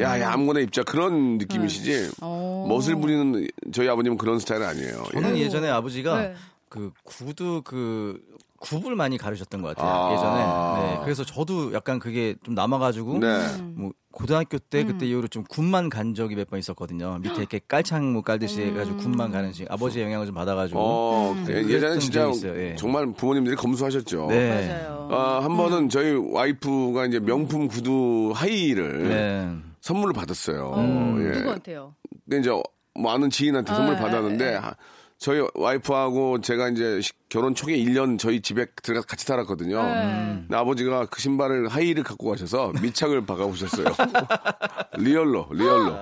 야, 0.00 0.20
야 0.20 0.32
아무거나 0.32 0.60
입자 0.60 0.82
그런 0.82 1.38
느낌이시지 1.38 2.10
어. 2.20 2.66
멋을 2.68 2.96
부리는 3.00 3.46
저희 3.72 3.88
아버님은 3.88 4.18
그런 4.18 4.38
스타일 4.38 4.62
아니에요. 4.62 5.04
저는 5.12 5.36
예. 5.36 5.42
예전에 5.42 5.68
아버지가 5.68 6.20
네. 6.20 6.34
그 6.68 6.90
구두 7.04 7.62
그 7.64 8.20
굽을 8.60 8.96
많이 8.96 9.16
가르셨던 9.18 9.62
것 9.62 9.76
같아요. 9.76 9.90
아. 9.90 10.12
예전에. 10.12 10.94
네. 10.96 11.00
그래서 11.04 11.24
저도 11.24 11.72
약간 11.72 11.98
그게 11.98 12.34
좀 12.44 12.54
남아가지고 12.54 13.18
네. 13.18 13.38
뭐 13.74 13.92
고등학교 14.10 14.58
때 14.58 14.82
그때 14.84 15.06
이후로 15.06 15.28
좀 15.28 15.44
굽만 15.44 15.88
간 15.90 16.14
적이 16.14 16.34
몇 16.34 16.48
번 16.48 16.58
있었거든요. 16.58 17.18
밑에 17.20 17.36
이렇게 17.36 17.60
깔창 17.68 18.20
깔듯이 18.22 18.62
해가지고 18.62 18.96
굽만 18.96 19.30
가는 19.30 19.52
식. 19.52 19.70
아버지의 19.70 20.06
영향을 20.06 20.26
좀 20.26 20.34
받아가지고. 20.34 20.80
어, 20.80 21.36
예, 21.48 21.54
예전에 21.62 21.98
진짜. 21.98 22.28
예. 22.56 22.74
정말 22.76 23.12
부모님들이 23.12 23.54
검소하셨죠. 23.54 24.26
네. 24.30 24.68
맞아요. 24.68 25.08
아, 25.12 25.40
한 25.42 25.56
번은 25.56 25.88
저희 25.88 26.14
와이프가 26.16 27.06
이제 27.06 27.20
명품 27.20 27.68
구두 27.68 28.32
하이힐을 28.34 29.08
네. 29.08 29.48
선물을 29.82 30.12
받았어요. 30.14 30.72
어, 30.74 31.16
예. 31.20 31.38
누구한테요? 31.38 31.94
근데 32.24 32.40
이제 32.40 32.50
뭐 32.98 33.12
아는 33.12 33.30
지인한테 33.30 33.72
선물 33.72 33.94
아, 33.94 33.98
받았는데 34.00 34.56
아, 34.56 34.60
하- 34.68 34.74
저희 35.18 35.44
와이프하고 35.54 36.40
제가 36.40 36.68
이제 36.68 37.00
시- 37.00 37.10
결혼 37.28 37.54
초기에 37.54 37.76
1년 37.76 38.18
저희 38.20 38.40
집에 38.40 38.66
들어가 38.82 39.04
같이 39.04 39.26
살았거든요. 39.26 39.82
네. 39.82 40.38
근데 40.42 40.56
아버지가 40.56 41.06
그 41.06 41.20
신발을 41.20 41.68
하이힐을 41.68 42.04
갖고 42.04 42.30
가셔서 42.30 42.72
밑창을 42.80 43.26
박아오셨어요. 43.26 43.86
real로, 44.96 45.48
real로. 45.50 45.92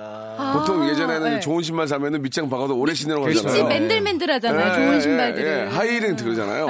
보통 0.53 0.87
예전에는 0.91 1.31
네. 1.31 1.41
좋은 1.41 1.63
신발 1.63 1.89
사면은 1.89 2.21
밑창 2.21 2.51
박아서 2.51 2.75
오래 2.75 2.93
신으라고 2.93 3.25
그렇죠. 3.25 3.43
그치 3.43 3.61
하잖아요. 3.63 3.81
맨들맨들하잖아요. 3.81 4.69
예, 4.71 4.75
좋은 4.85 4.97
예, 4.97 5.01
신발들은. 5.01 5.47
예, 5.51 5.75
하이힐은 5.75 6.17
그러잖아요. 6.17 6.67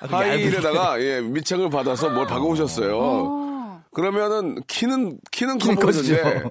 하이힐에다가 0.00 1.00
예, 1.02 1.20
밑창을 1.20 1.68
받아서 1.68 2.08
뭘 2.08 2.26
박아오셨어요. 2.26 3.51
어. 3.92 3.94
그러면은 3.94 4.56
키는 4.66 5.18
키는 5.30 5.58
커 5.58 5.70
키는 5.70 5.76
보이는데. 5.82 6.42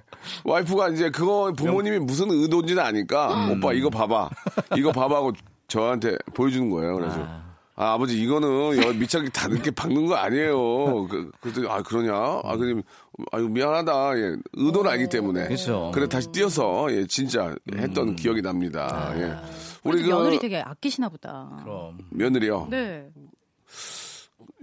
와이프가 0.46 0.90
이제 0.90 1.10
그거 1.10 1.52
부모님이 1.56 2.00
무슨 2.00 2.30
의도인지는 2.30 2.82
아니까 2.84 3.50
오빠 3.52 3.74
이거 3.74 3.90
봐봐 3.90 4.30
이거 4.78 4.92
봐봐 4.92 5.16
하고 5.16 5.32
저한테 5.68 6.18
보여주는 6.34 6.70
거예요. 6.70 6.96
그래서 6.96 7.28
아, 7.76 7.94
아버지 7.94 8.22
이거는 8.22 8.84
여- 8.84 8.94
밑창이 8.94 9.30
다 9.32 9.48
늦게 9.48 9.72
박는 9.72 10.06
거 10.06 10.16
아니에요. 10.16 11.08
그, 11.08 11.32
그랬더니 11.40 11.68
아 11.68 11.82
그러냐? 11.82 12.14
아 12.44 12.56
그럼 12.58 12.84
아유 13.32 13.48
미안하다. 13.50 14.18
예, 14.20 14.36
의도를 14.54 14.92
알기 14.92 15.08
때문에 15.10 15.46
그렇죠. 15.46 15.90
그래 15.94 16.08
다시 16.08 16.32
뛰어서 16.32 16.94
예 16.94 17.08
진짜 17.08 17.56
했던 17.76 18.16
기억이 18.16 18.42
납니다. 18.44 19.14
예. 19.16 19.36
우리 19.84 20.02
우리 20.02 20.04
그 20.04 20.10
며느리 20.10 20.38
되게 20.38 20.62
아끼시나 20.62 21.10
보다. 21.10 21.50
그럼. 21.64 21.98
며느리요. 22.12 22.68
네. 22.70 23.08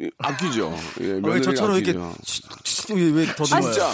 예, 0.00 0.10
아끼죠. 0.18 0.74
예, 1.00 1.06
왜 1.06 1.20
며느리 1.20 1.42
저처럼 1.42 1.76
이렇게 1.76 1.98
아끼죠. 1.98 2.94
왜 2.94 3.26
더듬어요? 3.26 3.72
진짜. 3.72 3.90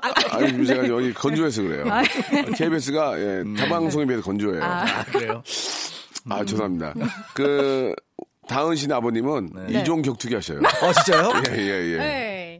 아, 0.00 0.36
아니 0.36 0.66
제가 0.66 0.88
여기 0.88 1.12
건조해서 1.12 1.62
그래요. 1.62 1.84
KBS가 2.56 3.18
예, 3.18 3.44
타방송에 3.56 4.06
비해서 4.06 4.22
건조해요. 4.22 4.62
아, 4.62 4.84
아, 4.84 5.04
그래요? 5.04 5.42
죄송합니다. 6.46 6.94
그 7.34 7.94
다은 8.46 8.76
씨네 8.76 8.94
아버님은 8.94 9.50
네. 9.68 9.80
이종 9.80 10.02
격투기 10.02 10.34
하셔요. 10.34 10.60
어, 10.60 10.92
진짜요? 10.92 11.32
예, 11.50 11.56
예, 11.56 11.92
예. 11.92 11.96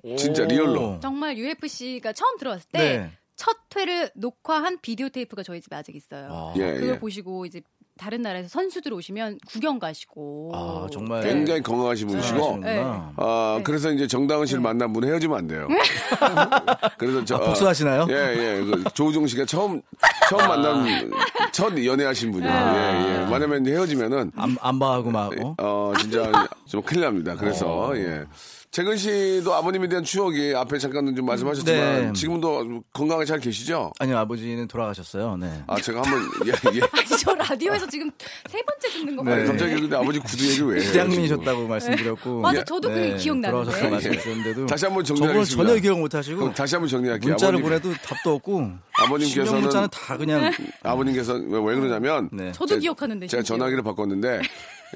네. 0.04 0.16
진짜 0.16 0.44
리얼로. 0.44 0.98
정말 1.00 1.36
UFC가 1.36 2.12
처음 2.12 2.38
들어왔을 2.38 2.68
때 2.72 2.78
네. 2.78 3.12
첫 3.36 3.56
회를 3.76 4.10
녹화한 4.14 4.78
비디오 4.82 5.08
테이프가 5.08 5.42
저희 5.42 5.60
집에 5.60 5.76
아직 5.76 5.94
있어요. 5.96 6.28
아. 6.30 6.54
예, 6.56 6.74
그걸 6.74 6.88
예. 6.94 6.98
보시고 6.98 7.46
이제 7.46 7.62
다른 8.02 8.20
나라에서 8.20 8.48
선수들 8.48 8.92
오시면 8.94 9.38
구경 9.46 9.78
가시고. 9.78 10.50
아, 10.52 10.88
정말. 10.90 11.22
굉장히 11.22 11.62
건강하신 11.62 12.08
분이시고. 12.08 12.38
하시는구나. 12.40 13.12
아, 13.16 13.60
그래서 13.62 13.92
이제 13.92 14.08
정다은 14.08 14.44
씨를 14.46 14.60
만난 14.60 14.92
분은 14.92 15.08
헤어지면 15.08 15.38
안 15.38 15.46
돼요. 15.46 15.68
그래서 16.98 17.24
저. 17.24 17.36
아, 17.36 17.40
복수하시나요? 17.40 18.06
예, 18.10 18.14
예. 18.14 18.64
그 18.64 18.82
조우종 18.94 19.28
씨가 19.28 19.44
처음, 19.44 19.80
처음 20.28 20.48
만난, 20.48 21.12
첫 21.52 21.72
연애하신 21.84 22.32
분이에요. 22.32 22.52
예, 22.52 23.20
예. 23.22 23.26
만약에 23.30 23.70
헤어지면은, 23.70 24.32
안, 24.34 24.56
안바하고 24.60 25.10
막, 25.12 25.32
어? 25.40 25.54
어, 25.58 25.92
진짜 26.00 26.48
좀 26.66 26.82
큰일 26.82 27.02
납니다. 27.02 27.36
그래서, 27.38 27.92
예. 27.94 28.24
재근 28.72 28.96
씨도 28.96 29.52
아버님에 29.52 29.86
대한 29.86 30.02
추억이 30.02 30.54
앞에 30.54 30.78
잠깐 30.78 31.14
좀 31.14 31.26
말씀하셨지만, 31.26 32.06
네. 32.06 32.12
지금도 32.14 32.82
건강하게 32.94 33.26
잘 33.26 33.38
계시죠? 33.38 33.92
아니요, 33.98 34.16
아버지는 34.16 34.66
돌아가셨어요. 34.66 35.36
네. 35.36 35.62
아, 35.66 35.78
제가 35.78 36.00
한번, 36.00 36.22
예, 36.46 36.52
예. 36.78 36.80
아니, 36.98 37.06
저 37.20 37.34
라디오에서 37.34 37.86
지금 37.86 38.10
세 38.48 38.62
번째 38.62 38.88
듣는 38.98 39.14
거 39.14 39.22
네. 39.24 39.30
같아요. 39.32 39.46
갑자기 39.48 39.74
근데 39.74 39.94
아버지 39.96 40.18
구두 40.20 40.46
얘기를 40.48 40.66
왜? 40.68 40.90
대학민이셨다고 40.90 41.68
말씀드렸고. 41.68 42.40
맞아, 42.40 42.60
예. 42.60 42.64
저도 42.64 42.88
네, 42.88 42.94
그게 42.94 43.16
기억나는데. 43.18 43.50
돌아가셨다고 43.50 43.90
말씀드렸는데도. 43.92 44.66
다시 44.66 44.84
한번 44.86 45.04
정리하겠습니다. 45.04 45.64
전혀 45.68 45.80
기억 45.82 45.98
못 46.00 46.14
하시고. 46.14 46.38
그럼 46.38 46.54
다시 46.54 46.74
한번 46.74 46.88
정리할게요. 46.88 47.28
문자를 47.32 47.58
아버님- 47.58 47.80
보내도 47.82 48.02
답도 48.06 48.30
없고. 48.36 48.70
아버님께서는 49.04 49.60
문자는 49.60 49.88
다 49.92 50.16
그냥. 50.16 50.50
아버님께서 50.82 51.34
왜, 51.34 51.58
왜 51.58 51.74
그러냐면 51.78 52.30
네. 52.32 52.50
저도 52.52 52.68
제- 52.76 52.78
기억하는데. 52.80 53.26
제가 53.26 53.42
심지어. 53.42 53.54
전화기를 53.58 53.82
바꿨는데 53.82 54.40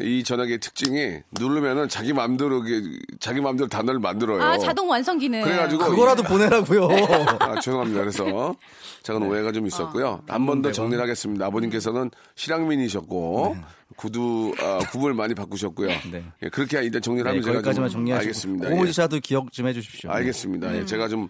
이 0.00 0.22
전화기의 0.24 0.58
특징이 0.58 1.20
누르면은 1.32 1.88
자기 1.88 2.12
마음대로 2.12 2.62
자기 3.18 3.40
마음대로 3.40 3.68
단어를 3.68 3.98
만들어요. 3.98 4.42
아 4.42 4.58
자동 4.58 4.88
완성 4.90 5.18
기능. 5.18 5.42
그래가지고 5.42 5.84
그거라도 5.86 6.22
보내라고요. 6.22 6.88
아, 7.40 7.58
죄송합니다. 7.60 8.00
그래서 8.00 8.54
작은 9.02 9.22
오해가 9.22 9.52
좀 9.52 9.66
있었고요. 9.66 10.22
한번 10.28 10.60
더 10.60 10.70
정리를 10.70 11.00
하겠습니다. 11.02 11.46
아버님께서는 11.46 12.10
실향민이셨고 12.34 13.56
구두 13.96 14.52
아, 14.60 14.78
구을 14.90 15.14
많이 15.14 15.34
바꾸셨고요. 15.34 15.88
네. 16.10 16.24
예, 16.42 16.48
그렇게 16.48 16.82
일단 16.82 17.00
정리를 17.00 17.24
네, 17.24 17.30
하면 17.30 17.42
제가 17.42 17.54
거기까지만 17.54 17.88
좀 17.88 18.00
정리하시고 18.00 18.20
알겠습니다. 18.28 18.70
예. 18.70 18.74
오모지사도 18.74 19.20
기억 19.20 19.52
좀 19.52 19.66
해주십시오. 19.68 20.10
알겠습니다. 20.10 20.68
음. 20.68 20.76
예, 20.76 20.84
제가 20.84 21.08
좀 21.08 21.28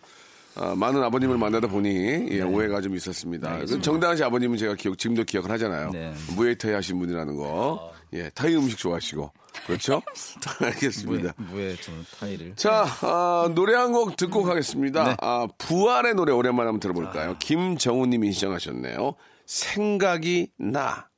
어, 0.57 0.74
많은 0.74 1.02
아버님을 1.02 1.37
만나다 1.37 1.68
보니 1.68 2.29
예, 2.31 2.40
오해가 2.40 2.81
좀 2.81 2.96
있었습니다. 2.96 3.59
그 3.59 3.81
정당한 3.81 4.16
씨 4.16 4.24
아버님은 4.24 4.57
제가 4.57 4.74
기억 4.74 4.96
지금도 4.98 5.24
기억을 5.24 5.50
하잖아요. 5.52 5.90
네. 5.92 6.14
무에타이 6.35 6.72
하신 6.72 6.98
분이라는 6.98 7.37
거. 7.37 7.92
예, 8.12 8.31
타이 8.31 8.55
음식 8.55 8.79
좋아하시고 8.79 9.33
그렇죠? 9.66 10.03
알겠습니다. 10.62 11.33
무에 11.37 11.75
좀 11.77 12.05
타이를. 12.19 12.55
자, 12.57 12.87
아, 13.03 13.51
노래 13.55 13.75
한 13.75 13.92
곡 13.92 14.16
듣고 14.16 14.42
가겠습니다. 14.42 15.05
네. 15.05 15.16
아, 15.21 15.47
부활의 15.59 16.14
노래 16.14 16.33
오랜만에 16.33 16.66
한번 16.66 16.81
들어볼까요? 16.81 17.37
김정우 17.38 18.07
님이 18.07 18.33
시청하셨네요. 18.33 19.14
생각이 19.47 20.51
나. 20.59 21.09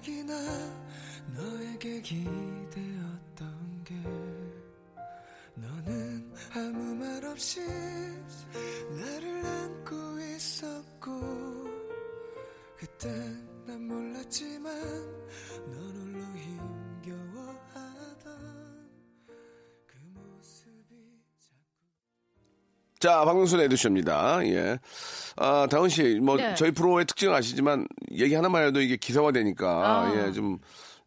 생각이 0.00 0.24
나 0.24 0.34
너에게 1.36 2.00
기대었던 2.00 3.84
게 3.84 3.94
너는 5.54 6.32
아무 6.54 6.94
말 6.96 7.24
없이 7.24 7.60
나를 8.96 9.44
안고 9.44 10.20
있었고 10.20 11.20
그땐 12.78 13.64
난 13.66 13.86
몰랐지만 13.86 15.09
자, 23.00 23.24
박명수 23.24 23.56
레드쇼입니다. 23.56 24.46
예. 24.46 24.78
아, 25.36 25.66
다은 25.70 25.88
씨, 25.88 26.20
뭐, 26.22 26.36
네. 26.36 26.54
저희 26.54 26.70
프로의 26.70 27.06
특징 27.06 27.32
아시지만, 27.32 27.86
얘기 28.12 28.34
하나만 28.34 28.66
해도 28.66 28.80
이게 28.82 28.96
기사화 28.96 29.32
되니까, 29.32 29.68
아. 29.68 30.12
예, 30.14 30.32
좀, 30.32 30.58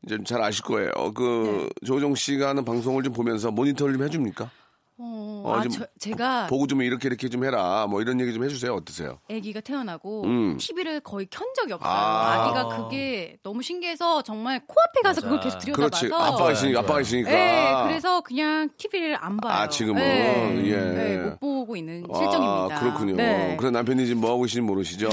이제 0.04 0.18
잘 0.26 0.42
아실 0.42 0.64
거예요. 0.64 0.90
그, 1.14 1.70
조종 1.86 2.16
씨가 2.16 2.50
하는 2.50 2.66
방송을 2.66 3.04
좀 3.04 3.14
보면서 3.14 3.52
모니터를 3.52 3.94
좀 3.94 4.04
해줍니까? 4.06 4.50
어, 4.98 5.44
어, 5.46 5.56
아, 5.56 5.62
좀 5.64 5.72
저, 5.72 5.86
제가 6.00 6.48
보고 6.48 6.68
좀 6.68 6.82
이렇게 6.82 7.08
이렇게 7.08 7.28
좀 7.28 7.44
해라. 7.44 7.88
뭐 7.90 8.02
이런 8.02 8.22
얘기 8.22 8.32
좀 8.32 8.44
해주세요. 8.44 8.74
어떠세요? 8.76 9.20
아기가 9.30 9.60
태어나고 9.60 10.24
음. 10.24 10.58
TV를 10.58 11.00
거의 11.02 11.26
켠 11.32 11.46
적이 11.56 11.74
없어요. 11.74 11.92
아. 11.92 12.44
아. 12.44 12.48
기가 12.48 12.78
그게 12.78 13.38
너무 13.44 13.64
신기해서 13.64 14.22
정말 14.22 14.62
코앞에 14.66 15.02
가서 15.04 15.22
그걸 15.22 15.40
계속 15.40 15.60
그렇지. 15.74 16.02
들여다봐서 16.06 16.34
아빠가 16.36 16.52
있으니까, 16.52 16.80
아빠가 16.80 17.02
있으니까. 17.02 17.30
네, 17.32 17.74
그래서 17.88 18.22
그냥 18.22 18.70
TV를 18.78 19.18
안 19.20 19.38
봐요. 19.38 19.54
아, 19.54 19.68
지금은? 19.68 20.00
네, 20.02 20.64
예. 20.68 20.76
네, 20.78 21.18
못 21.18 21.40
보고 21.40 21.53
있는 21.76 22.04
실정입니다. 22.14 22.76
아, 22.76 22.80
그렇군요. 22.80 23.16
네. 23.16 23.56
그래 23.60 23.72
남편이 23.72 24.06
지금 24.06 24.22
뭐 24.22 24.32
하고 24.32 24.42
계신지 24.44 24.62
모르시죠? 24.62 25.10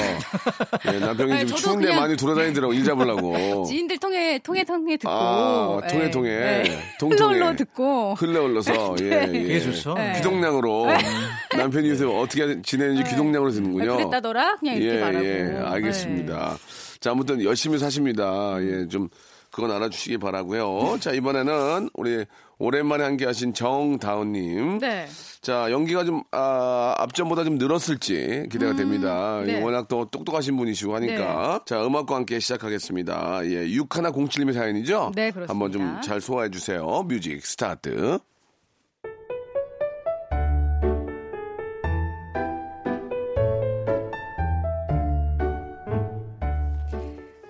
예, 0.92 0.99
남편이 0.99 1.33
네, 1.33 1.46
지금 1.46 1.57
추운데 1.57 1.87
그냥 1.87 2.01
많이 2.01 2.16
돌아다니더라고 2.16 2.73
일 2.73 2.85
잡으려고. 2.85 3.64
지인들 3.68 3.99
통해 3.99 4.38
통해 4.42 4.64
통해 4.64 4.96
듣고 4.96 5.11
아, 5.11 5.81
통해, 5.88 6.05
네. 6.05 6.11
통해. 6.11 6.31
네. 6.31 6.83
통통해. 6.99 7.35
흘러 7.35 7.46
흘러 7.46 7.57
듣고 7.57 8.14
흘러 8.14 8.42
흘러서 8.46 8.96
예, 9.01 9.05
네. 9.05 9.33
예. 9.35 9.42
그게 9.42 9.61
좋죠. 9.61 9.94
네. 9.94 10.14
귀동량으로 10.16 10.87
남편이 11.57 11.88
요새 11.90 12.05
어떻게 12.05 12.61
지내는지 12.62 13.05
귀동량으로 13.05 13.51
듣는군요. 13.51 13.92
아, 13.92 13.96
그랬다더라 13.96 14.57
그냥 14.57 14.77
이렇게 14.77 14.96
예, 14.96 15.01
말하고 15.01 15.25
예, 15.27 15.61
알겠습니다. 15.64 16.59
자, 17.01 17.11
아무튼 17.12 17.42
열심히 17.42 17.79
사십니다. 17.79 18.57
예, 18.61 18.87
좀 18.88 19.09
그건 19.51 19.70
알아주시기 19.73 20.18
바라고요. 20.18 20.99
자, 21.01 21.12
이번에는 21.12 21.90
우리 21.94 22.25
오랜만에 22.61 23.05
함께 23.05 23.25
하신 23.25 23.55
정다운님. 23.55 24.79
네. 24.79 25.07
자, 25.40 25.70
연기가 25.73 26.05
좀, 26.05 26.23
아, 26.31 26.94
앞전보다 26.99 27.42
좀 27.44 27.57
늘었을지 27.57 28.46
기대가 28.53 28.77
됩니다. 28.77 29.42
네. 29.46 29.62
워낙 29.62 29.88
또 29.88 30.05
똑똑하신 30.11 30.59
분이시고 30.59 30.94
하니까. 30.96 31.62
자, 31.64 31.85
음악과 31.85 32.16
함께 32.16 32.38
시작하겠습니다. 32.38 33.40
예, 33.46 33.66
6107님의 33.66 34.53
사연이죠? 34.53 35.12
네, 35.14 35.31
그렇습니다. 35.31 35.53
한번 35.53 35.73
좀 35.73 36.01
잘 36.03 36.20
소화해 36.20 36.51
주세요. 36.51 37.03
music 37.09 37.45
start. 37.45 38.19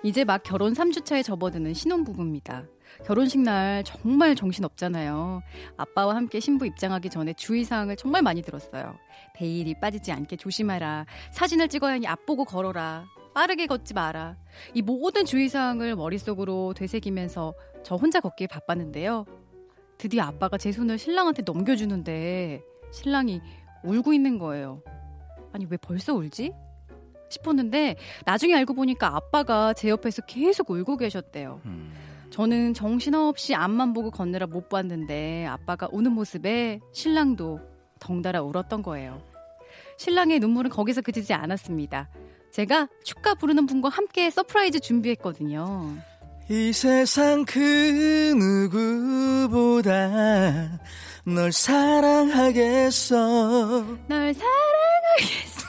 이제 0.03 0.23
막 0.23 0.41
결혼 0.43 0.73
3주차에 0.73 1.23
접어드는 1.23 1.73
신혼부부입니다. 1.73 2.63
결혼식 3.05 3.39
날 3.41 3.83
정말 3.83 4.35
정신 4.35 4.63
없잖아요. 4.63 5.41
아빠와 5.77 6.15
함께 6.15 6.39
신부 6.39 6.65
입장하기 6.65 7.09
전에 7.09 7.33
주의사항을 7.33 7.95
정말 7.95 8.21
많이 8.21 8.41
들었어요. 8.41 8.95
베일이 9.35 9.75
빠지지 9.79 10.11
않게 10.11 10.35
조심하라. 10.35 11.05
사진을 11.31 11.67
찍어야 11.67 11.93
하니 11.93 12.07
앞보고 12.07 12.45
걸어라. 12.45 13.05
빠르게 13.33 13.65
걷지 13.65 13.93
마라. 13.93 14.35
이 14.73 14.81
모든 14.81 15.25
주의사항을 15.25 15.95
머릿속으로 15.95 16.73
되새기면서 16.75 17.53
저 17.83 17.95
혼자 17.95 18.19
걷기에 18.19 18.47
바빴는데요. 18.47 19.25
드디어 19.97 20.23
아빠가 20.23 20.57
제 20.57 20.71
손을 20.71 20.97
신랑한테 20.97 21.43
넘겨주는데 21.43 22.61
신랑이 22.91 23.41
울고 23.83 24.13
있는 24.13 24.37
거예요. 24.37 24.81
아니, 25.53 25.65
왜 25.69 25.77
벌써 25.77 26.13
울지? 26.13 26.53
싶었는데 27.29 27.95
나중에 28.25 28.53
알고 28.55 28.73
보니까 28.73 29.15
아빠가 29.15 29.73
제 29.73 29.87
옆에서 29.89 30.21
계속 30.23 30.69
울고 30.69 30.97
계셨대요. 30.97 31.61
저는 32.31 32.73
정신없이 32.73 33.53
앞만 33.55 33.93
보고 33.93 34.09
걷느라 34.09 34.47
못 34.47 34.69
봤는데 34.69 35.45
아빠가 35.45 35.89
우는 35.91 36.13
모습에 36.13 36.79
신랑도 36.93 37.59
덩달아 37.99 38.41
울었던 38.41 38.81
거예요. 38.81 39.21
신랑의 39.97 40.39
눈물은 40.39 40.71
거기서 40.71 41.01
그치지 41.01 41.33
않았습니다. 41.33 42.09
제가 42.51 42.87
축가 43.03 43.35
부르는 43.35 43.65
분과 43.65 43.89
함께 43.89 44.29
서프라이즈 44.29 44.79
준비했거든요. 44.79 45.97
이 46.49 46.73
세상 46.73 47.45
그 47.45 48.33
누구보다 48.69 49.89
널 51.25 51.51
사랑하겠어. 51.51 53.17
널 54.07 54.33
사랑하겠어 54.33 55.67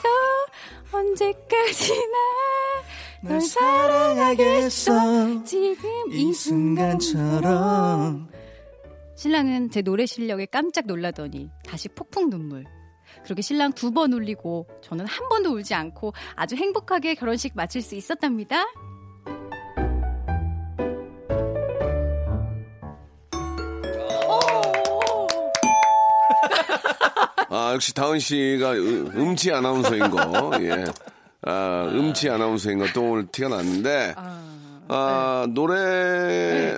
언제까지나 0.91 2.17
널 3.23 3.39
사랑하겠어 3.41 5.43
지금 5.43 5.89
이이 6.11 6.33
순간처럼 6.33 8.29
신랑은 9.15 9.69
제 9.69 9.81
노래 9.81 10.05
실력에 10.05 10.45
깜짝 10.45 10.85
놀라더니 10.87 11.49
다시 11.65 11.87
폭풍 11.89 12.29
눈물. 12.29 12.65
그렇게 13.23 13.41
신랑 13.41 13.71
두 13.73 13.91
번 13.91 14.11
울리고 14.11 14.67
저는 14.81 15.05
한 15.05 15.29
번도 15.29 15.51
울지 15.53 15.73
않고 15.73 16.13
아주 16.35 16.55
행복하게 16.55 17.15
결혼식 17.15 17.53
마칠 17.55 17.81
수 17.81 17.95
있었답니다. 17.95 18.63
아, 27.49 27.71
역시 27.73 27.93
다은 27.93 28.19
씨가 28.19 28.73
음- 28.73 29.11
음치 29.15 29.51
아나운서인 29.51 30.09
거, 30.09 30.51
예. 30.61 30.85
아, 31.45 31.89
음치 31.91 32.29
아나운서인 32.29 32.79
거또 32.79 33.11
오늘 33.11 33.27
티가 33.27 33.49
났는데, 33.49 34.15
아, 34.87 35.45
노래, 35.49 36.77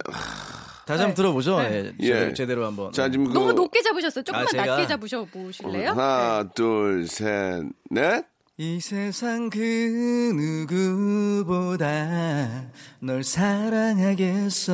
다시 0.86 1.02
한번 1.02 1.16
들어보죠. 1.16 1.60
예, 1.64 1.94
예. 2.00 2.08
제대로, 2.14 2.34
제대로 2.34 2.66
한번. 2.66 2.92
자, 2.92 3.10
지금 3.10 3.26
그, 3.28 3.34
너무 3.34 3.54
높게 3.54 3.82
잡으셨어요. 3.82 4.24
조금만 4.24 4.46
아, 4.48 4.50
제가- 4.52 4.66
낮게 4.66 4.88
잡으셔 4.88 5.26
보실래요? 5.26 5.90
하나, 5.92 6.44
네. 6.44 6.50
둘, 6.56 7.08
셋, 7.08 7.64
넷. 7.90 8.26
이 8.58 8.80
세상 8.80 9.50
그 9.50 9.58
누구보다 10.34 11.86
널 13.02 13.22
사랑하겠어. 13.22 14.74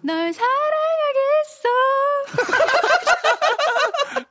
널 0.00 0.32
사랑하겠어. 0.32 1.68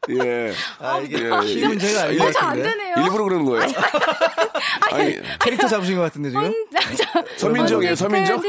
예. 0.10 0.52
아, 0.80 0.98
이게 1.00 1.18
예, 1.20 1.30
힘은 1.42 1.78
제가 1.78 2.04
알고 2.04 2.24
있는데. 2.24 2.64
되네요. 2.64 2.96
일부러 3.04 3.24
그러는 3.26 3.46
거예요? 3.46 3.68
아니, 4.92 5.20
캐릭터 5.40 5.68
잡으신 5.68 5.96
것 5.96 6.02
같은데 6.02 6.30
지금? 6.30 6.52
서민정이에요, 7.38 7.96
서민정? 7.96 8.42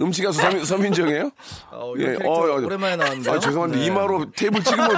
음치 0.00 0.22
가수 0.22 0.40
서민, 0.40 0.64
서민정이에요? 0.64 1.30
어, 1.72 1.94
예, 1.98 2.16
어, 2.24 2.30
어. 2.30 2.60
오랜만에 2.60 2.96
나왔는데요. 2.96 3.34
아, 3.34 3.38
죄송한데 3.38 3.78
네. 3.78 3.86
이마로 3.86 4.30
테이블 4.32 4.62
찍으면 4.62 4.88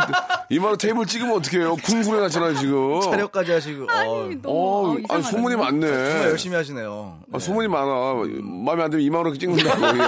이마로 0.51 0.77
테이블 0.77 1.07
찍으면 1.07 1.37
어떡해요? 1.37 1.77
쿵쿵해 1.77 2.21
났잖아요 2.21 2.55
지금. 2.57 3.01
촬영까지 3.01 3.53
하시고. 3.53 3.85
어, 3.85 3.89
아니, 4.25 4.43
너무 4.43 4.49
어, 4.49 4.93
어, 4.93 4.97
아니. 5.09 5.23
소문이 5.23 5.55
정말 5.55 5.73
많네. 5.73 5.87
열심히 6.25 6.57
하시네요. 6.57 7.21
아, 7.33 7.39
소문이 7.39 7.69
많아. 7.69 8.15
마음에 8.65 8.83
안 8.83 8.91
들면 8.91 9.07
이마로 9.07 9.37
찍는다고. 9.37 9.87
예. 9.99 10.03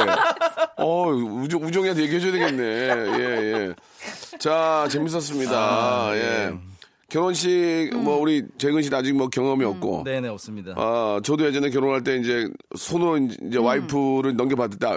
어, 0.78 1.06
우정, 1.08 1.62
우정이한테 1.62 2.02
얘기해줘야 2.02 2.32
되겠네. 2.32 2.62
예, 3.18 3.42
예. 3.68 3.74
자, 4.38 4.86
재밌었습니다. 4.90 5.52
아, 5.56 6.10
예. 6.16 6.20
네. 6.50 6.58
결혼식, 7.08 7.90
뭐, 7.94 8.16
우리 8.18 8.42
재근 8.58 8.82
씨는 8.82 8.98
아직 8.98 9.12
뭐 9.14 9.28
경험이 9.28 9.64
없고. 9.64 10.02
네네 10.04 10.28
없습니다. 10.28 10.72
아, 10.76 11.20
저도 11.22 11.46
예전에 11.46 11.70
결혼할 11.70 12.02
때 12.02 12.16
이제 12.16 12.48
손으로 12.76 13.18
이제 13.18 13.58
와이프를 13.58 14.34
넘겨받을 14.36 14.78
때 14.78 14.88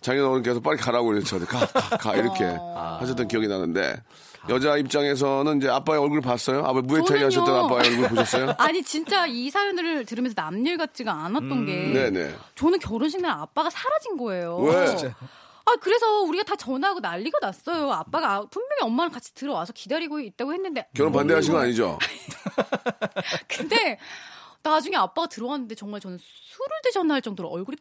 장인 0.00 0.24
어른께서 0.24 0.60
빨리 0.60 0.78
가라고 0.78 1.08
그랬죠. 1.08 1.38
가, 1.40 1.66
가, 1.66 1.96
가, 1.96 2.16
이렇게 2.16 2.44
하셨던 2.44 3.28
기억이 3.28 3.48
나는데. 3.48 3.96
여자 4.48 4.76
입장에서는 4.76 5.58
이제 5.58 5.68
아빠의 5.68 6.00
얼굴 6.00 6.20
봤어요? 6.20 6.64
아빠 6.64 6.80
무에타이. 6.80 7.22
하셨던 7.22 7.64
아빠의 7.64 7.90
얼굴 7.90 8.08
보셨어요? 8.08 8.54
아니 8.58 8.82
진짜 8.82 9.24
이 9.24 9.48
사연을 9.50 10.04
들으면서 10.04 10.34
남일 10.36 10.78
같지가 10.78 11.12
않았던 11.12 11.64
게 11.66 11.92
네네. 11.92 12.34
저는 12.56 12.80
결혼식 12.80 13.20
날 13.20 13.30
아빠가 13.32 13.70
사라진 13.70 14.16
거예요. 14.16 14.56
왜? 14.56 14.96
아 15.72 15.76
그래서 15.80 16.20
우리가 16.22 16.44
다 16.44 16.54
전화하고 16.56 17.00
난리가 17.00 17.38
났어요. 17.40 17.90
아빠가 17.92 18.44
분명히 18.50 18.82
엄마랑 18.82 19.10
같이 19.12 19.34
들어와서 19.34 19.72
기다리고 19.72 20.20
있다고 20.20 20.52
했는데 20.52 20.86
결혼 20.94 21.12
반대하신 21.12 21.52
거 21.52 21.60
아니죠? 21.60 21.98
근데 23.48 23.98
나중에 24.62 24.96
아빠가 24.96 25.26
들어왔는데 25.28 25.74
정말 25.74 26.00
저는 26.00 26.18
술을 26.18 26.68
드셨나 26.84 27.14
할 27.14 27.22
정도로 27.22 27.48
얼굴이 27.48 27.76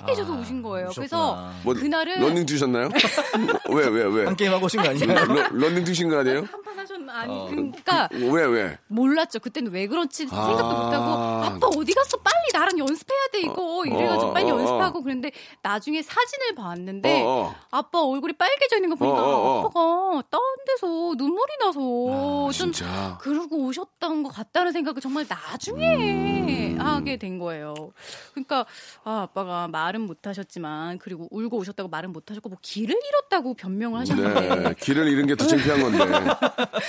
빨개져서 0.00 0.32
우신 0.32 0.62
거예요. 0.62 0.90
그래서 0.94 1.50
뭐, 1.62 1.74
그날은 1.74 2.20
런닝 2.20 2.46
뛰셨나요? 2.46 2.88
왜, 3.70 3.86
왜, 3.88 4.04
왜? 4.04 4.24
한 4.24 4.36
게임 4.36 4.52
하고 4.52 4.66
오신 4.66 4.82
거 4.82 4.88
아니에요? 4.90 5.06
러- 5.26 5.48
런닝 5.50 5.84
뛰신 5.84 6.08
거 6.08 6.18
아니에요? 6.20 6.44
아니 7.20 7.38
어. 7.38 7.46
그러니까 7.50 8.08
왜, 8.12 8.44
왜? 8.46 8.78
몰랐죠. 8.88 9.40
그때는 9.40 9.72
왜 9.72 9.86
그런지 9.86 10.26
생각도 10.26 10.64
아. 10.64 10.84
못하고 10.84 11.04
아빠 11.44 11.66
어디 11.66 11.92
갔어? 11.92 12.16
빨리 12.18 12.34
나랑 12.52 12.78
연습해야 12.78 13.20
돼 13.32 13.40
이거 13.40 13.84
이래가지고 13.86 14.30
어, 14.30 14.32
빨리 14.32 14.50
어, 14.50 14.54
어. 14.54 14.58
연습하고 14.58 15.02
그랬는데 15.02 15.32
나중에 15.62 16.02
사진을 16.02 16.54
봤는데 16.54 17.22
어, 17.22 17.26
어. 17.28 17.54
아빠 17.70 18.00
얼굴이 18.00 18.32
빨개져 18.34 18.76
있는 18.76 18.90
거 18.90 18.96
보니까 18.96 19.22
어, 19.22 19.28
어, 19.28 19.46
어. 19.46 19.60
아빠가 19.60 20.22
다른 20.30 20.44
데서 20.66 21.14
눈물이 21.16 21.52
나서 21.60 21.80
아, 21.80 22.50
좀 22.52 22.72
진짜. 22.72 23.18
그러고 23.20 23.56
오셨던 23.66 24.22
것 24.22 24.30
같다는 24.30 24.72
생각을 24.72 25.00
정말 25.00 25.26
나중에 25.28 25.96
음. 25.96 26.39
하게 26.78 27.16
된 27.16 27.38
거예요. 27.38 27.74
그러니까 28.32 28.66
아, 29.04 29.22
아빠가 29.22 29.68
말은 29.68 30.02
못하셨지만 30.02 30.98
그리고 30.98 31.28
울고 31.30 31.58
오셨다고 31.58 31.88
말은 31.88 32.12
못하셨고 32.12 32.48
뭐 32.48 32.58
길을 32.62 32.94
잃었다고 33.08 33.54
변명을 33.54 34.00
하셨는데 34.00 34.56
네, 34.68 34.74
길을 34.80 35.08
잃은 35.08 35.26
게 35.26 35.34
더 35.34 35.46
창피한 35.46 35.80
건데. 35.82 36.04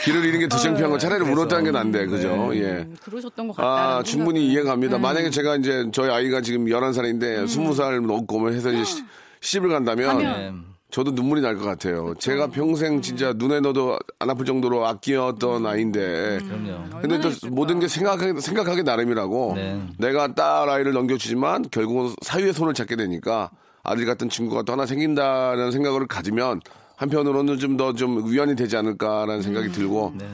길을 0.03 0.25
잃은 0.25 0.39
게 0.39 0.47
더 0.47 0.57
창피한 0.57 0.89
건 0.91 0.99
차라리 0.99 1.23
울었다는 1.23 1.63
게 1.65 1.71
난데, 1.71 2.05
그죠? 2.07 2.49
예. 2.55 2.63
음, 2.81 2.95
그러셨던 3.01 3.47
것 3.47 3.55
같다. 3.57 3.97
아, 3.97 4.03
충분히 4.03 4.47
이해가 4.47 4.69
갑니다. 4.71 4.97
음. 4.97 5.01
만약에 5.01 5.29
제가 5.29 5.55
이제 5.57 5.85
저희 5.93 6.09
아이가 6.09 6.41
지금 6.41 6.65
11살인데 6.65 7.45
20살 7.45 8.05
넘고 8.05 8.39
뭐 8.39 8.49
해서 8.49 8.71
이제 8.71 8.83
시- 8.83 9.03
시집을 9.41 9.69
간다면. 9.69 10.17
네. 10.17 10.51
저도 10.91 11.11
눈물이 11.11 11.41
날 11.41 11.57
것 11.57 11.63
같아요. 11.63 12.13
제가 12.19 12.47
평생 12.47 13.01
진짜 13.01 13.33
눈에 13.33 13.59
넣어도 13.61 13.97
안 14.19 14.29
아플 14.29 14.45
정도로 14.45 14.85
아끼었던 14.85 15.65
아이인데. 15.65 16.39
그럼요. 16.39 16.99
근데 17.01 17.19
또. 17.21 17.29
모든 17.49 17.79
게 17.79 17.87
생각하기, 17.87 18.39
생각하기 18.41 18.83
나름이라고 18.83 19.53
네. 19.55 19.81
내가 19.97 20.33
딸 20.33 20.69
아이를 20.69 20.93
넘겨주지만 20.93 21.65
결국은 21.71 22.13
사유의 22.21 22.53
손을 22.53 22.73
잡게 22.73 22.95
되니까 22.95 23.49
아들 23.83 24.05
같은 24.05 24.29
친구가 24.29 24.63
또 24.63 24.73
하나 24.73 24.85
생긴다는 24.85 25.71
생각을 25.71 26.07
가지면 26.07 26.61
한편으로는 26.97 27.57
좀 27.57 27.77
더좀 27.77 28.29
위안이 28.31 28.55
되지 28.55 28.77
않을까라는 28.77 29.41
생각이 29.41 29.67
음. 29.67 29.71
들고 29.71 30.13
네. 30.17 30.25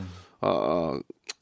어, 0.42 0.98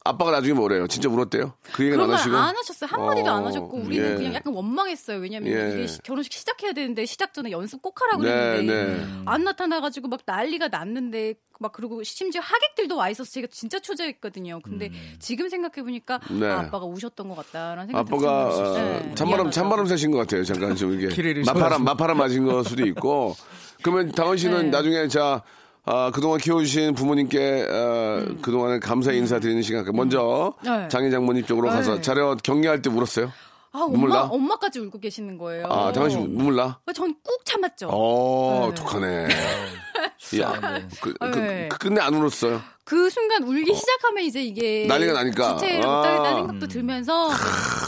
아빠가 0.08 0.30
나중에 0.30 0.54
뭐래요? 0.54 0.86
진짜 0.86 1.08
울었대요? 1.08 1.54
그 1.72 1.84
얘기는 1.84 2.02
안말 2.02 2.18
하시고 2.18 2.36
안 2.36 2.56
하셨어요. 2.56 2.88
한마디도 2.90 3.30
안 3.30 3.42
어, 3.42 3.46
하셨고 3.46 3.76
우리는 3.78 4.12
예. 4.12 4.14
그냥 4.16 4.34
약간 4.34 4.52
원망했어요. 4.54 5.18
왜냐면 5.18 5.52
예. 5.52 5.74
이게 5.74 5.86
시- 5.86 6.00
결혼식 6.02 6.32
시작해야 6.32 6.72
되는데 6.72 7.04
시작 7.06 7.32
전에 7.34 7.50
연습 7.50 7.82
꼭 7.82 8.00
하라고 8.02 8.22
네, 8.22 8.30
그랬는데 8.30 8.96
네. 8.96 9.06
안 9.26 9.44
나타나가지고 9.44 10.08
막 10.08 10.20
난리가 10.24 10.68
났는데 10.68 11.34
막 11.58 11.72
그리고 11.72 12.02
심지어 12.02 12.40
하객들도 12.42 12.96
와 12.96 13.08
있어서 13.10 13.30
제가 13.30 13.46
진짜 13.50 13.78
초조했거든요. 13.78 14.60
근데 14.62 14.90
지금 15.18 15.48
생각해 15.48 15.82
보니까 15.82 16.20
네. 16.30 16.46
아, 16.46 16.60
아빠가 16.60 16.84
우셨던 16.86 17.28
것 17.28 17.34
같다라는 17.36 17.86
생각이 17.86 18.08
아빠가 18.14 18.50
들어요. 18.54 18.70
어, 18.70 18.74
네, 18.78 19.14
찬바람. 19.14 19.50
찬바람 19.50 19.86
새신 19.86 20.10
것 20.10 20.18
같아요. 20.18 20.44
잠깐 20.44 20.76
좀 20.76 20.92
이게 21.00 21.08
마파람. 21.46 21.84
마파람 21.84 22.18
맞은 22.18 22.44
걸 22.44 22.64
수도 22.64 22.84
있고. 22.86 23.34
그러면 23.82 24.10
다원 24.12 24.36
씨는 24.36 24.64
네. 24.64 24.70
나중에 24.70 25.08
자 25.08 25.42
아, 25.88 26.10
그동안 26.12 26.38
키워주신 26.40 26.94
부모님께 26.94 27.66
어, 27.70 28.24
그동안에 28.42 28.80
감사 28.80 29.12
인사 29.12 29.38
드리는 29.38 29.62
시간. 29.62 29.84
먼저 29.94 30.52
음. 30.66 30.82
네. 30.82 30.88
장인 30.88 31.10
장모님 31.12 31.44
쪽으로 31.46 31.68
가서 31.68 31.96
네. 31.96 32.00
자려 32.00 32.36
격려할 32.42 32.82
때 32.82 32.90
울었어요. 32.90 33.32
아, 33.72 33.78
눈물 33.90 34.10
엄마 34.10 34.22
나? 34.22 34.22
엄마까지 34.28 34.80
울고 34.80 34.98
계시는 35.00 35.38
거예요. 35.38 35.66
아, 35.66 35.92
다원 35.92 36.10
씨 36.10 36.16
눈물 36.16 36.56
나? 36.56 36.78
전 36.94 37.14
꾹 37.22 37.44
참았죠. 37.44 37.88
어, 37.92 38.68
네. 38.70 38.74
독하네. 38.74 39.28
야, 40.40 40.60
네. 40.60 40.88
그, 41.00 41.14
그, 41.14 41.38
네. 41.38 41.68
그, 41.70 41.78
근데 41.78 42.00
안 42.00 42.14
울었어요. 42.14 42.60
그 42.84 43.08
순간 43.10 43.42
울기 43.44 43.74
시작하면 43.74 44.24
이제 44.24 44.42
이게 44.42 44.86
난리가 44.88 45.12
나니까. 45.12 45.56
주체를 45.56 45.84
아. 45.86 45.96
못하겠다는 45.96 46.36
생각도 46.38 46.66
들면서 46.68 47.28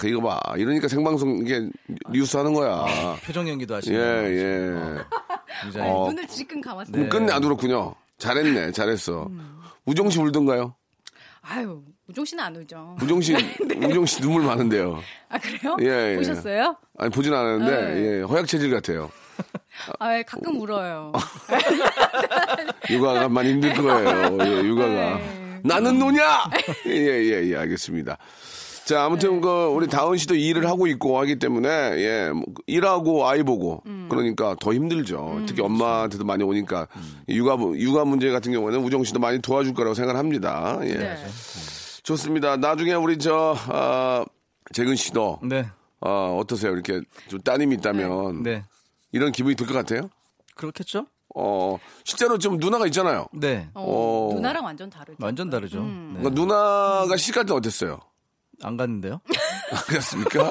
크, 0.00 0.08
이거 0.08 0.20
봐. 0.20 0.38
이러니까 0.56 0.86
생방송 0.88 1.38
이게 1.44 1.68
뉴스 2.10 2.36
하는 2.36 2.52
거야. 2.52 2.84
표정 3.24 3.48
연기도 3.48 3.74
예, 3.74 3.76
하시네요. 3.76 4.00
예. 4.00 4.76
굉장히 5.62 5.90
어. 5.90 6.06
눈을 6.08 6.26
질끈 6.26 6.60
감았어요. 6.60 6.92
그럼 6.92 7.08
끝내 7.08 7.32
안 7.32 7.42
울었군요. 7.44 7.94
잘했네, 8.18 8.72
잘했어. 8.72 9.26
음. 9.26 9.60
우정 9.84 10.10
씨 10.10 10.18
울던가요? 10.20 10.74
아유, 11.42 11.82
우종 12.08 12.24
씨는 12.24 12.44
안 12.44 12.56
울죠. 12.56 12.96
우정 13.00 13.20
씨, 13.20 13.34
우정 13.82 14.04
씨 14.06 14.20
눈물 14.20 14.42
많은데요. 14.42 15.00
아 15.28 15.38
그래요? 15.38 15.76
예, 15.80 16.12
예. 16.12 16.16
보셨어요? 16.16 16.76
아니 16.98 17.10
보진 17.10 17.32
않았는데 17.32 17.94
네. 17.94 18.00
예, 18.00 18.22
허약 18.22 18.46
체질 18.46 18.70
같아요. 18.70 19.10
아 19.98 20.16
예, 20.16 20.22
가끔 20.22 20.60
울어요. 20.60 21.12
육아가 22.90 23.28
많이 23.28 23.50
힘들 23.50 23.72
거예요. 23.74 24.38
예, 24.40 24.64
육아가. 24.66 25.16
네. 25.18 25.60
나는 25.64 25.98
노냐? 25.98 26.50
예, 26.86 26.92
예, 26.92 27.50
예, 27.50 27.56
알겠습니다. 27.56 28.16
자, 28.88 29.04
아무튼 29.04 29.34
네. 29.34 29.40
그 29.42 29.48
우리 29.66 29.86
다은 29.86 30.16
씨도 30.16 30.34
일을 30.34 30.66
하고 30.66 30.86
있고 30.86 31.18
하기 31.20 31.38
때문에 31.38 31.68
예, 31.68 32.30
뭐, 32.32 32.42
일하고 32.66 33.28
아이 33.28 33.42
보고 33.42 33.82
음. 33.84 34.06
그러니까 34.08 34.56
더 34.58 34.72
힘들죠. 34.72 35.42
특히 35.46 35.60
엄마한테도 35.60 36.24
많이 36.24 36.42
오니까 36.42 36.88
육아 37.28 37.56
부- 37.56 37.78
육아 37.78 38.06
문제 38.06 38.30
같은 38.30 38.50
경우에는 38.50 38.82
우정 38.82 39.04
씨도 39.04 39.18
많이 39.20 39.40
도와줄 39.42 39.74
거라고 39.74 39.92
생각을 39.92 40.18
합니다. 40.18 40.78
예. 40.84 40.94
네. 40.94 41.16
좋습니다. 42.02 42.56
나중에 42.56 42.94
우리 42.94 43.18
저 43.18 43.54
아, 43.68 44.24
재근 44.72 44.96
씨도 44.96 45.40
네. 45.42 45.66
어, 46.00 46.38
어떠세요? 46.40 46.72
이렇게 46.72 47.02
좀 47.28 47.40
따님이 47.42 47.74
있다면 47.74 48.42
네. 48.42 48.64
이런 49.12 49.32
기분이 49.32 49.54
들 49.54 49.66
것 49.66 49.74
같아요? 49.74 50.08
그렇겠죠? 50.54 51.04
어, 51.34 51.76
실제로 52.04 52.38
좀 52.38 52.56
누나가 52.56 52.86
있잖아요. 52.86 53.26
네. 53.34 53.68
어, 53.74 54.30
어. 54.30 54.34
누나랑 54.34 54.64
완전 54.64 54.88
다르죠. 54.88 55.18
완전 55.20 55.50
다르죠. 55.50 55.80
음. 55.80 56.12
네. 56.14 56.20
그러니까 56.22 56.40
누나가 56.40 57.16
시집 57.18 57.34
갈 57.34 57.44
때 57.44 57.52
어땠어요? 57.52 57.98
안 58.62 58.76
갔는데요? 58.76 59.20
그렇습니까? 59.88 60.50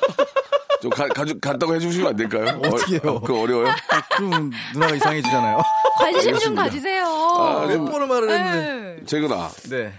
좀 0.81 0.91
가, 0.91 1.07
가주, 1.07 1.39
갔다고 1.39 1.75
해주시면 1.75 2.07
안 2.09 2.15
될까요? 2.15 2.59
어떻게요? 2.63 2.99
어, 3.03 3.19
그거 3.21 3.41
어려워요? 3.41 3.73
그럼 4.15 4.51
누나가 4.73 4.95
이상해지잖아요. 4.95 5.61
관심 5.97 6.37
좀. 6.37 6.55
가지세요. 6.55 7.03
아, 7.05 7.65
네. 7.67 7.75
뭐로 7.77 8.05
말을 8.07 8.29
했는데. 8.29 8.95
네. 8.99 9.05
재근아, 9.05 9.49
네. 9.69 9.93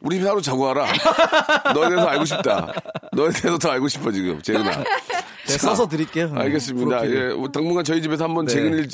우리 0.00 0.18
하루 0.26 0.42
자고 0.42 0.64
와라. 0.64 0.86
너에 1.72 1.88
대해서 1.88 2.06
알고 2.06 2.24
싶다. 2.26 2.72
너에 3.12 3.30
대해서 3.30 3.56
더 3.56 3.70
알고 3.70 3.88
싶어, 3.88 4.10
지금. 4.12 4.42
재근아. 4.42 4.84
네, 5.46 5.58
써서 5.58 5.86
드릴게요. 5.88 6.30
네. 6.34 6.40
알겠습니다. 6.42 7.00
프로필. 7.00 7.30
예, 7.30 7.34
뭐 7.34 7.48
당분간 7.48 7.84
저희 7.84 8.00
집에서 8.00 8.24
한번 8.24 8.46
네. 8.46 8.52
재근이를, 8.54 8.88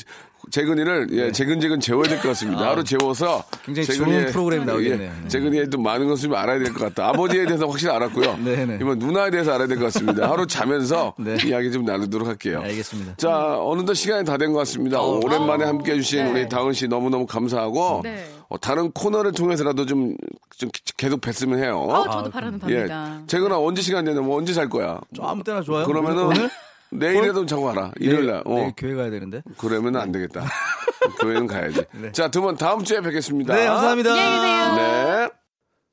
재근이를, 0.49 1.07
예, 1.11 1.31
재근재근 1.31 1.79
재워야 1.79 2.03
될 2.09 2.17
것 2.21 2.29
같습니다. 2.29 2.69
하루 2.69 2.83
재워서. 2.83 3.43
굉장히 3.63 3.87
재근이의- 3.87 3.95
좋은 3.97 4.25
프로그램이 4.31 4.65
나오겠네요. 4.65 5.01
예, 5.09 5.21
네. 5.23 5.27
재근이의 5.27 5.69
또 5.69 5.77
많은 5.79 6.07
것을 6.07 6.23
좀 6.29 6.35
알아야 6.35 6.59
될 6.59 6.73
것 6.73 6.79
같다. 6.79 7.07
아버지에 7.09 7.45
대해서 7.45 7.67
확실히 7.67 7.93
알았고요. 7.93 8.37
네, 8.43 8.65
네. 8.65 8.77
이번 8.81 8.99
누나에 8.99 9.31
대해서 9.31 9.53
알아야 9.53 9.67
될 9.67 9.77
것 9.77 9.85
같습니다. 9.85 10.29
하루 10.29 10.45
자면서 10.47 11.13
네. 11.17 11.37
이야기 11.45 11.71
좀 11.71 11.85
나누도록 11.85 12.27
할게요. 12.27 12.61
알겠습니다. 12.63 13.13
자, 13.17 13.57
어느덧 13.59 13.93
시간이 13.93 14.25
다 14.25 14.37
된 14.37 14.51
것 14.51 14.59
같습니다. 14.59 14.99
어, 14.99 15.19
오랜만에 15.23 15.63
함께 15.65 15.93
해주신 15.93 16.25
네. 16.25 16.31
우리 16.31 16.49
다은 16.49 16.73
씨 16.73 16.87
너무너무 16.87 17.25
감사하고, 17.27 18.01
네. 18.03 18.25
어, 18.39 18.40
다른 18.57 18.91
코너를 18.91 19.31
통해서라도 19.31 19.85
좀, 19.85 20.15
좀 20.57 20.69
계속 20.97 21.21
뵀으면 21.21 21.59
해요. 21.63 21.87
아, 21.91 22.09
저도 22.09 22.29
바라는 22.29 22.59
예. 22.69 22.87
바입니다. 22.87 23.21
재근아, 23.27 23.57
언제 23.59 23.81
시간 23.81 24.05
되냐? 24.05 24.21
뭐 24.21 24.37
언제 24.37 24.53
잘 24.53 24.67
거야? 24.69 24.99
저 25.15 25.23
아무 25.23 25.43
때나 25.43 25.61
좋아요. 25.61 25.85
그러면은? 25.85 26.49
내일이라도 26.91 27.45
자고 27.45 27.63
가라. 27.65 27.91
일요일 27.99 28.27
날. 28.27 28.41
어. 28.45 28.55
내일 28.55 28.73
교회 28.75 28.95
가야 28.95 29.09
되는데. 29.09 29.41
그러면 29.57 29.95
안 29.95 30.11
되겠다. 30.11 30.43
교회는 31.21 31.47
가야지. 31.47 31.85
자, 32.11 32.29
두 32.29 32.41
분 32.41 32.55
다음 32.57 32.83
주에 32.83 32.99
뵙겠습니다. 33.01 33.55
네, 33.55 33.65
감사합니다. 33.67 34.09
안녕히 34.11 34.35
계세요. 34.41 34.75
네. 34.75 35.29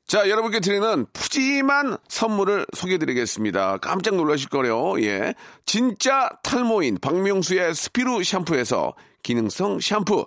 자, 0.09 0.29
여러분께 0.29 0.61
드리는 0.61 1.07
푸짐한 1.13 1.99
선물을 2.09 2.67
소개해드리겠습니다. 2.75 3.77
깜짝 3.79 4.17
놀라실 4.17 4.49
거래요. 4.49 5.01
예. 5.03 5.35
진짜 5.67 6.31
탈모인 6.43 6.99
박명수의 7.01 7.75
스피루 7.75 8.25
샴푸에서 8.25 8.95
기능성 9.23 9.81
샴푸. 9.81 10.27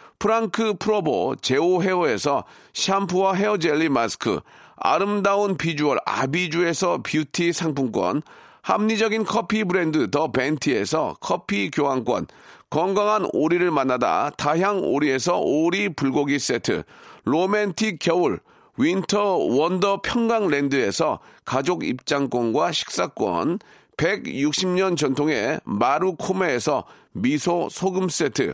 프랑크 0.21 0.75
프로보 0.77 1.35
제오 1.41 1.81
헤어에서 1.81 2.43
샴푸와 2.75 3.33
헤어 3.33 3.57
젤리 3.57 3.89
마스크, 3.89 4.39
아름다운 4.75 5.57
비주얼 5.57 5.97
아비주에서 6.05 7.01
뷰티 7.01 7.51
상품권, 7.53 8.21
합리적인 8.61 9.25
커피 9.25 9.63
브랜드 9.63 10.11
더 10.11 10.31
벤티에서 10.31 11.15
커피 11.19 11.71
교환권, 11.71 12.27
건강한 12.69 13.27
오리를 13.33 13.71
만나다 13.71 14.29
다향 14.37 14.83
오리에서 14.83 15.39
오리 15.39 15.89
불고기 15.89 16.37
세트, 16.37 16.83
로맨틱 17.23 17.97
겨울 17.99 18.41
윈터 18.77 19.37
원더 19.37 20.01
평강랜드에서 20.03 21.17
가족 21.45 21.83
입장권과 21.83 22.71
식사권, 22.71 23.57
160년 23.97 24.95
전통의 24.95 25.61
마루코메에서 25.63 26.85
미소 27.13 27.69
소금 27.71 28.07
세트, 28.07 28.53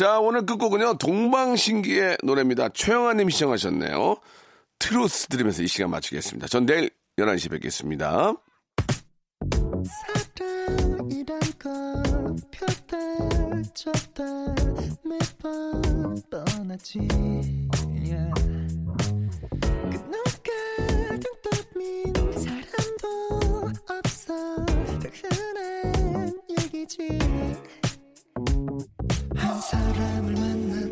자, 0.00 0.18
오늘 0.18 0.46
끝곡은요, 0.46 0.94
동방신기의 0.94 2.16
노래입니다. 2.22 2.70
최영아님 2.70 3.28
시청하셨네요. 3.28 4.16
트로스 4.78 5.26
들으면서 5.26 5.62
이 5.62 5.66
시간 5.66 5.90
마치겠습니다. 5.90 6.46
전 6.46 6.64
내일 6.64 6.88
11시 7.18 7.50
뵙겠습니다. 7.50 8.32
사랑이란 10.38 11.38
걸 11.58 12.02
폈다 12.50 12.96
줬다 13.74 14.24
매번 15.04 16.16
떠나지 16.30 17.00
yeah. 17.92 18.32
끝날까 19.90 20.50
등떠민 21.20 22.14
사람도 22.40 23.70
없어 23.86 24.64
다 24.64 25.10
흔한 25.12 26.32
얘기지 26.58 27.06
사람을 29.60 30.32
만나 30.32 30.89